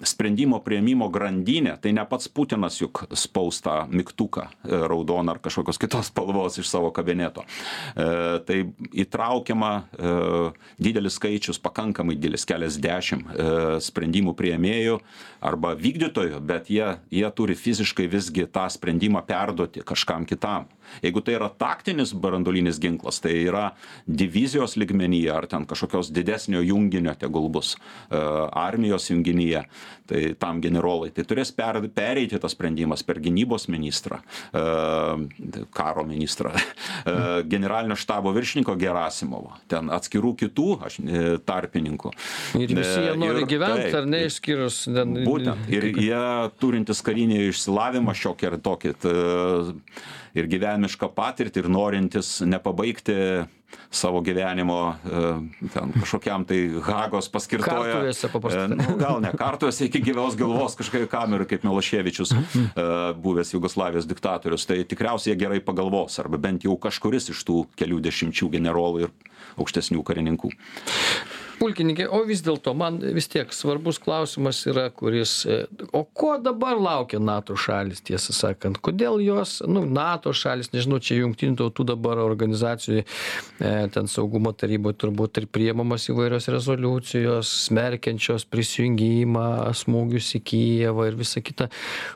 sprendimo 0.07 0.61
prieimimo 0.63 1.09
grandinė 1.13 1.77
tai 1.83 1.93
ne 1.97 2.05
pats 2.09 2.29
putinas 2.31 2.79
juk 2.81 3.05
spaus 3.17 3.61
tą 3.65 3.81
mygtuką 3.91 4.47
e, 4.47 4.81
raudoną 4.91 5.35
ar 5.35 5.41
kažkokios 5.43 5.81
kitos 5.81 6.09
spalvos 6.13 6.59
iš 6.61 6.69
savo 6.71 6.91
kabineto. 6.95 7.45
E, 7.45 8.09
tai 8.47 8.61
įtraukiama 9.05 9.73
e, 9.79 10.15
didelis 10.79 11.19
skaičius 11.19 11.61
pakankamai 11.63 12.17
didelis 12.19 12.47
keliasdešim 12.49 13.27
sprendimų 13.83 14.35
priėmėjų 14.39 14.99
arba 15.45 15.75
vykdytojų 15.79 16.41
bet 16.47 16.71
jie 16.73 16.89
jie 17.15 17.29
turi 17.35 17.57
fiziškai 17.59 18.09
visgi 18.11 18.47
tą 18.51 18.67
sprendimą 18.73 19.23
perduoti 19.27 19.85
kažkam 19.87 20.27
kitam 20.29 20.69
jeigu 21.03 21.22
tai 21.24 21.39
yra 21.39 21.51
taktinis 21.51 22.14
branduolinis 22.14 22.80
ginklas 22.82 23.20
tai 23.24 23.34
yra 23.45 23.68
divizijos 24.07 24.76
lygmenyje 24.80 25.32
ar 25.34 25.47
ten 25.51 25.66
kažkokios 25.68 26.12
didesnio 26.14 26.62
junginio 26.62 27.14
tegul 27.18 27.49
bus 27.53 27.76
armijos 28.11 29.11
junginyje 29.11 29.64
tai 30.09 30.34
tam 30.41 30.62
generolai 30.64 31.11
tai 31.14 31.24
turės 31.28 31.53
per 31.55 31.80
pereiti 31.95 32.41
tas 32.41 32.55
sprendimas 32.57 33.05
per 33.07 33.20
gynybos 33.22 33.68
ministrą 33.72 34.20
e, 34.20 34.62
karo 35.76 36.05
ministrą 36.09 36.53
e, 36.57 37.16
generalinio 37.51 37.97
štabo 37.99 38.32
viršininko 38.36 38.76
gerasimovo 38.80 39.59
ten 39.70 39.93
atskirų 39.95 40.34
kitų 40.43 40.68
aš 40.89 40.99
e, 41.03 41.24
tarpininkų. 41.49 42.12
Ir 42.61 42.72
visi 42.72 43.05
jie 43.05 43.16
nori 43.20 43.45
gyvent 43.49 43.99
ar 44.01 44.09
ne 44.09 44.24
išskyrus 44.28 44.84
ten 44.89 45.18
būtent. 45.26 45.68
Ir 45.72 45.91
jie 45.93 46.22
turintys 46.62 47.05
karinį 47.05 47.49
išsilavinimą 47.51 48.16
šiokį 48.22 48.53
ar 48.53 48.59
tokį 48.64 48.95
ir 50.39 50.49
gyvenimišką 50.79 51.11
patirtį 51.14 51.64
ir 51.64 51.68
norintys 51.70 52.41
nepabaigti 52.47 53.47
savo 53.93 54.22
gyvenimo 54.24 54.95
e, 55.05 55.68
ten 55.74 55.93
kažkokiam 55.93 56.45
tai 56.49 56.81
Hagos 56.85 57.29
paskirtoje. 57.29 57.93
Kartuvėse 57.93 58.31
paprastai. 58.33 58.64
E, 58.64 58.76
nu, 58.79 58.97
gal 59.01 59.20
ne 59.20 59.33
kartuvėse 59.37 59.89
iki 59.89 60.01
gyvos 60.07 60.39
galvos 60.41 60.76
kažkokiai 60.79 61.09
kamerai 61.11 61.49
kaip 61.49 61.66
Miloševičius, 61.66 62.33
e, 62.33 62.87
buvęs 63.20 63.53
Jugoslavijos 63.53 64.09
diktatorius. 64.09 64.64
Tai 64.68 64.79
tikriausiai 64.89 65.35
jie 65.35 65.41
gerai 65.43 65.61
pagalvos, 65.64 66.16
arba 66.22 66.41
bent 66.41 66.64
jau 66.64 66.79
kažkuris 66.81 67.29
iš 67.35 67.45
tų 67.49 67.66
kelių 67.76 68.01
dešimčių 68.09 68.49
generolų 68.57 69.05
ir 69.05 69.12
aukštesnių 69.61 70.05
karininkų 70.07 70.53
pulkininke 71.59 72.07
o 72.09 72.21
vis 72.29 72.41
dėlto 72.45 72.73
man 72.79 72.99
vis 73.15 73.29
tiek 73.31 73.51
svarbus 73.55 73.99
klausimas 74.03 74.61
yra 74.71 74.89
kuris 74.95 75.33
e, 75.49 75.59
o 75.93 76.05
ko 76.05 76.37
dabar 76.43 76.79
laukia 76.79 77.21
nato 77.23 77.57
šalys 77.59 78.03
tiesą 78.07 78.35
sakant? 78.37 78.81
Kodėl 78.85 79.19
jos 79.25 79.59
nu 79.67 79.85
nato 79.87 80.33
šalys 80.37 80.73
nežinau 80.75 81.01
čia 81.03 81.21
jungtinių 81.21 81.59
tautų 81.59 81.89
dabar 81.93 82.23
organizacijoj 82.23 83.03
e, 83.03 83.73
ten 83.95 84.11
saugumo 84.11 84.53
taryboj 84.57 84.97
turbūt 85.03 85.43
ir 85.43 85.49
priimamos 85.53 86.09
įvairios 86.13 86.49
rezoliucijos 86.53 87.51
smerkiančios 87.67 88.47
prisijungimą 88.49 89.49
smūgius 89.79 90.31
į 90.39 90.43
kijevą 90.53 91.09
ir 91.11 91.19
visa 91.19 91.43
kita. 91.45 91.69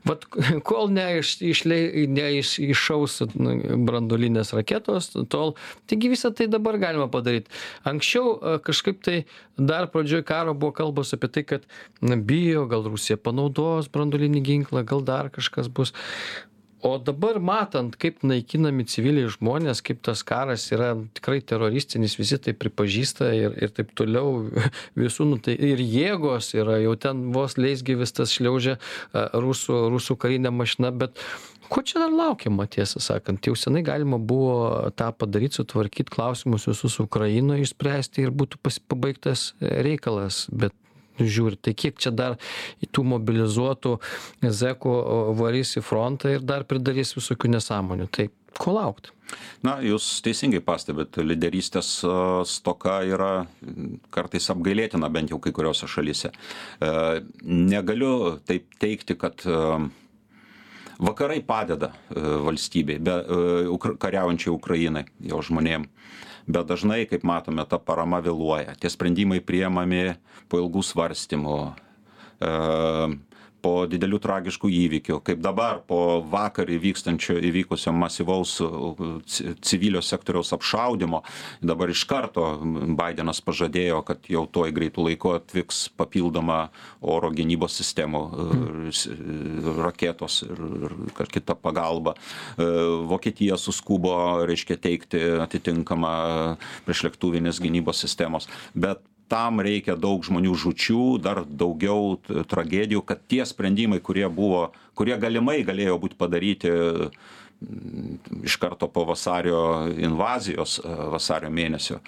Vat 0.08 0.26
kol 0.68 0.92
neiš 0.94 1.36
išlei 1.52 2.06
neiš 2.10 2.56
iššaus 2.62 3.20
nu, 3.34 3.56
branduolinės 3.86 4.54
raketos 4.56 5.12
tol 5.32 5.56
taigi 5.90 6.12
visa 6.12 6.32
tai 6.34 6.48
dabar 6.50 6.78
galima 6.82 7.08
padaryt. 7.12 7.50
Anksčiau 7.88 8.36
e, 8.36 8.56
kažkaip 8.62 9.02
tai 9.02 9.18
dar 9.56 9.88
pradžioj 9.92 10.24
karo 10.28 10.54
buvo 10.54 10.72
kalbos 10.76 11.12
apie 11.16 11.28
tai 11.32 11.44
kad 11.48 11.66
na 12.00 12.16
bijo 12.16 12.66
gal 12.70 12.86
rusija 12.88 13.18
panaudos 13.20 13.90
branduolinį 13.92 14.42
ginklą 14.48 14.86
gal 14.88 15.04
dar 15.04 15.30
kažkas 15.34 15.68
bus. 15.68 15.94
O 16.82 16.96
dabar 16.98 17.38
matant 17.38 17.94
kaip 17.94 18.24
naikinami 18.26 18.82
civiliai 18.90 19.28
žmonės 19.30 19.84
kaip 19.86 20.00
tas 20.02 20.24
karas 20.26 20.64
yra 20.74 20.96
tikrai 21.14 21.38
teroristinis 21.46 22.16
visi 22.18 22.40
tai 22.42 22.56
pripažįsta 22.58 23.28
ir 23.38 23.54
ir 23.62 23.70
taip 23.76 23.92
toliau 23.98 24.48
visų 24.98 25.28
nu 25.30 25.38
tai 25.38 25.54
ir 25.54 25.78
jėgos 25.78 26.50
yra 26.58 26.80
jau 26.82 26.96
ten 26.98 27.28
vos 27.36 27.54
leisgyvis 27.54 28.16
tas 28.18 28.34
šliaužia 28.34 28.80
rusų 29.14 29.78
rusų 29.94 30.18
karinė 30.24 30.50
mašina 30.50 30.90
bet 31.04 31.22
ko 31.72 31.82
čia 31.86 32.02
dar 32.02 32.12
laukiama 32.12 32.66
tiesą 32.68 33.00
sakant? 33.00 33.46
Jau 33.48 33.56
senai 33.56 33.80
galima 33.86 34.18
buvo 34.20 34.90
tą 34.98 35.08
padaryt 35.16 35.56
sutvarkyt 35.56 36.12
klausimus 36.12 36.68
visus 36.68 36.98
ukrainoj 37.00 37.64
išspręsti 37.64 38.26
ir 38.26 38.34
būtų 38.36 38.60
pabaigtas 38.92 39.52
reikalas. 39.60 40.44
Bet 40.52 40.76
žiūri 41.20 41.58
tai 41.60 41.74
kiek 41.76 41.98
čia 42.00 42.12
dar 42.12 42.36
tų 42.92 43.04
mobilizuotų 43.14 43.96
zekų 44.42 44.94
varys 45.38 45.76
į 45.80 45.84
frontą 45.86 46.36
ir 46.36 46.44
dar 46.44 46.68
pridarys 46.68 47.16
visokių 47.16 47.52
nesąmonių? 47.56 48.08
Tai 48.12 48.28
ko 48.58 48.76
laukt? 48.76 49.12
Na, 49.64 49.78
jūs 49.80 50.04
teisingai 50.24 50.60
pastebit, 50.64 51.16
lyderystės 51.24 51.88
stoka 52.50 52.98
yra 53.08 53.46
kartais 54.12 54.50
apgailėtina, 54.52 55.08
bent 55.12 55.32
jau 55.32 55.38
kai 55.40 55.54
kuriuose 55.56 55.88
šalyse. 55.88 56.32
E, 56.32 56.90
negaliu 57.48 58.12
taip 58.44 58.76
teikti, 58.82 59.16
kad 59.16 59.46
vakarai 61.02 61.42
padeda 61.42 61.92
e, 61.92 62.20
valstybei 62.46 62.98
be 63.02 63.14
e, 63.18 63.94
kariaujančiai 64.00 64.54
ukrainai 64.54 65.04
jo 65.20 65.42
žmonėm. 65.42 65.88
Bet 66.46 66.66
dažnai 66.66 67.04
kaip 67.10 67.22
matome 67.26 67.62
ta 67.70 67.78
parama 67.78 68.18
vėluoja. 68.22 68.74
Tie 68.78 68.90
sprendimai 68.90 69.38
priimami 69.46 70.16
po 70.50 70.58
ilgų 70.62 70.82
svarstymų. 70.86 71.58
E, 72.42 72.50
po 73.62 73.74
didelių 73.90 74.20
tragiškų 74.22 74.70
įvykių 74.78 75.20
kaip 75.26 75.42
dabar 75.44 75.82
po 75.86 76.20
vakar 76.32 76.70
įvykstančio 76.72 77.38
įvykusio 77.50 77.94
masyvaus 77.96 78.58
civilio 79.62 80.02
sektoriaus 80.04 80.52
apšaudymo 80.56 81.22
dabar 81.62 81.92
iš 81.92 82.04
karto 82.10 82.46
baidenas 82.98 83.42
pažadėjo 83.44 84.02
kad 84.08 84.30
jau 84.30 84.44
tuoj 84.50 84.74
greitu 84.74 85.06
laiku 85.06 85.36
atvyks 85.36 85.84
papildoma 85.96 86.66
oro 87.00 87.32
gynybos 87.34 87.78
sistemų 87.80 88.24
raketos 89.82 90.42
ir 90.46 90.62
ir 91.20 91.30
kita 91.32 91.54
pagalba. 91.54 92.14
E, 92.56 92.66
vokietija 93.08 93.56
suskubo 93.60 94.14
reiškia 94.48 94.78
teikti 94.82 95.22
atitinkamą 95.42 96.12
priešlėktuvinės 96.86 97.60
gynybos 97.62 98.02
sistemos. 98.04 98.48
Bet 98.74 99.02
tam 99.32 99.62
reikia 99.64 99.96
daug 99.96 100.24
žmonių 100.26 100.52
žūčių 100.64 101.02
dar 101.24 101.40
daugiau 101.46 102.18
tragedijų 102.52 103.00
kad 103.08 103.22
tie 103.32 103.44
sprendimai 103.48 104.00
kurie 104.04 104.26
buvo 104.28 104.66
kurie 104.98 105.16
galimai 105.22 105.62
galėjo 105.68 105.96
būt 106.02 106.18
padaryti 106.20 106.72
iš 108.44 108.56
karto 108.60 108.88
po 108.92 109.06
vasario 109.08 109.62
invazijos 110.04 110.80
vasario 111.14 111.52
mėnesio 111.54 112.02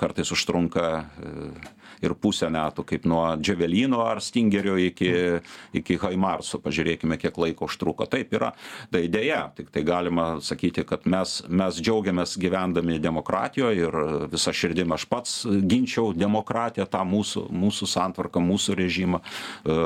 kartais 0.00 0.34
užtrunka 0.36 0.88
ir 2.04 2.14
pusę 2.18 2.50
metų 2.52 2.84
kaip 2.88 3.06
nuo 3.08 3.22
dževelino 3.40 4.00
ar 4.04 4.22
stingerio 4.24 4.76
iki 4.80 5.10
iki 5.76 5.98
haimarso. 6.00 6.60
Pažiūrėkime 6.62 7.18
kiek 7.20 7.36
laiko 7.40 7.68
užtruko. 7.68 8.06
Taip 8.10 8.32
yra. 8.36 8.52
Tai 8.92 9.02
deja 9.12 9.42
tiktai 9.56 9.84
galima 9.86 10.28
sakyti 10.44 10.84
kad 10.88 11.06
mes 11.10 11.40
mes 11.48 11.80
džiaugiamės 11.80 12.36
gyvendami 12.40 12.98
demokratijoj 13.02 13.84
ir 13.84 14.00
visa 14.32 14.54
širdim 14.56 14.92
aš 14.96 15.06
pats 15.10 15.36
ginčiau 15.46 16.14
demokratiją 16.16 16.88
tą 16.90 17.04
mūsų 17.08 17.46
mūsų 17.50 17.90
santvarką 17.90 18.42
mūsų 18.44 18.76
režimą. 18.80 19.20
E, 19.20 19.78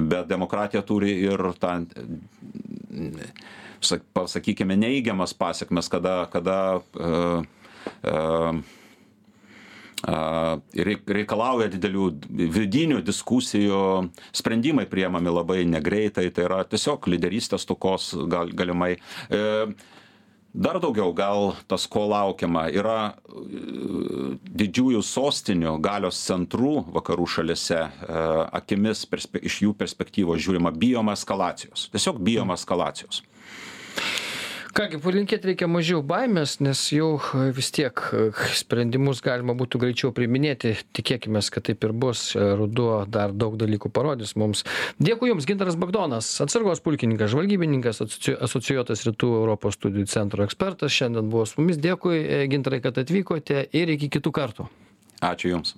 bet 0.00 0.28
demokratija 0.30 0.82
turi 0.86 1.14
ir 1.22 1.52
tą 1.60 1.74
pasakykime 4.14 4.76
neigiamas 4.76 5.34
pasekmes 5.34 5.88
kada 5.88 6.26
kada 6.32 6.80
uh, 6.94 7.42
uh, 8.04 8.54
reikalauja 10.02 11.70
didelių 11.72 12.08
vidinių 12.52 13.00
diskusijų, 13.06 14.10
sprendimai 14.34 14.86
priemami 14.90 15.30
labai 15.30 15.62
negreitai, 15.68 16.30
tai 16.34 16.46
yra 16.48 16.62
tiesiog 16.66 17.06
lyderystės 17.06 17.66
tokos 17.68 18.12
gal, 18.30 18.50
galimai. 18.50 18.96
E, 19.30 19.42
dar 20.52 20.80
daugiau 20.82 21.14
gal 21.14 21.54
tas, 21.70 21.86
ko 21.86 22.08
laukiama, 22.10 22.66
yra 22.74 23.12
e, 23.12 24.34
didžiųjų 24.42 25.02
sostinių 25.06 25.76
galios 25.84 26.18
centrų 26.26 26.82
vakarų 26.92 27.28
šalise 27.36 27.80
e, 27.86 28.24
akimis 28.58 29.06
perspe, 29.06 29.38
iš 29.38 29.62
jų 29.68 29.76
perspektyvos 29.78 30.42
žiūrima 30.42 30.74
bijoma 30.74 31.14
eskalacijos. 31.14 31.88
Tiesiog 31.94 32.18
bijoma 32.26 32.58
eskalacijos 32.58 33.22
ką 34.76 34.86
gi 34.92 34.98
palinkėt 35.02 35.44
reikia 35.46 35.68
mažiau 35.70 36.00
baimės 36.06 36.56
nes 36.64 36.80
jau 36.94 37.10
vis 37.56 37.68
tiek 37.74 38.00
sprendimus 38.56 39.20
galima 39.24 39.54
būtų 39.58 39.80
greičiau 39.82 40.12
priiminėti. 40.16 40.74
Tikėkimės 40.96 41.50
kad 41.52 41.66
taip 41.68 41.84
ir 41.86 41.92
bus. 41.92 42.24
Ruduo 42.36 43.02
dar 43.08 43.34
daug 43.36 43.58
dalykų 43.60 43.92
parodys 43.92 44.34
mums. 44.40 44.64
Dėkui 45.02 45.32
jums 45.32 45.48
gintaras 45.48 45.78
bagdonas 45.80 46.30
atsargos 46.44 46.82
pulkininkas 46.84 47.34
žvalgybininkas 47.34 48.02
asoci 48.06 48.36
asocijuotas 48.48 49.06
rytų 49.08 49.30
europos 49.42 49.78
studijų 49.78 50.08
centro 50.12 50.48
ekspertas. 50.48 50.94
Šiandien 50.96 51.30
buvo 51.32 51.46
su 51.48 51.60
mumis. 51.60 51.80
Dėkui 51.82 52.48
gintarai 52.52 52.82
kad 52.84 53.00
atvykote 53.02 53.66
ir 53.72 53.96
iki 53.96 54.12
kitų 54.18 54.36
kartų. 54.40 54.68
Ačiū 55.22 55.54
jums 55.56 55.76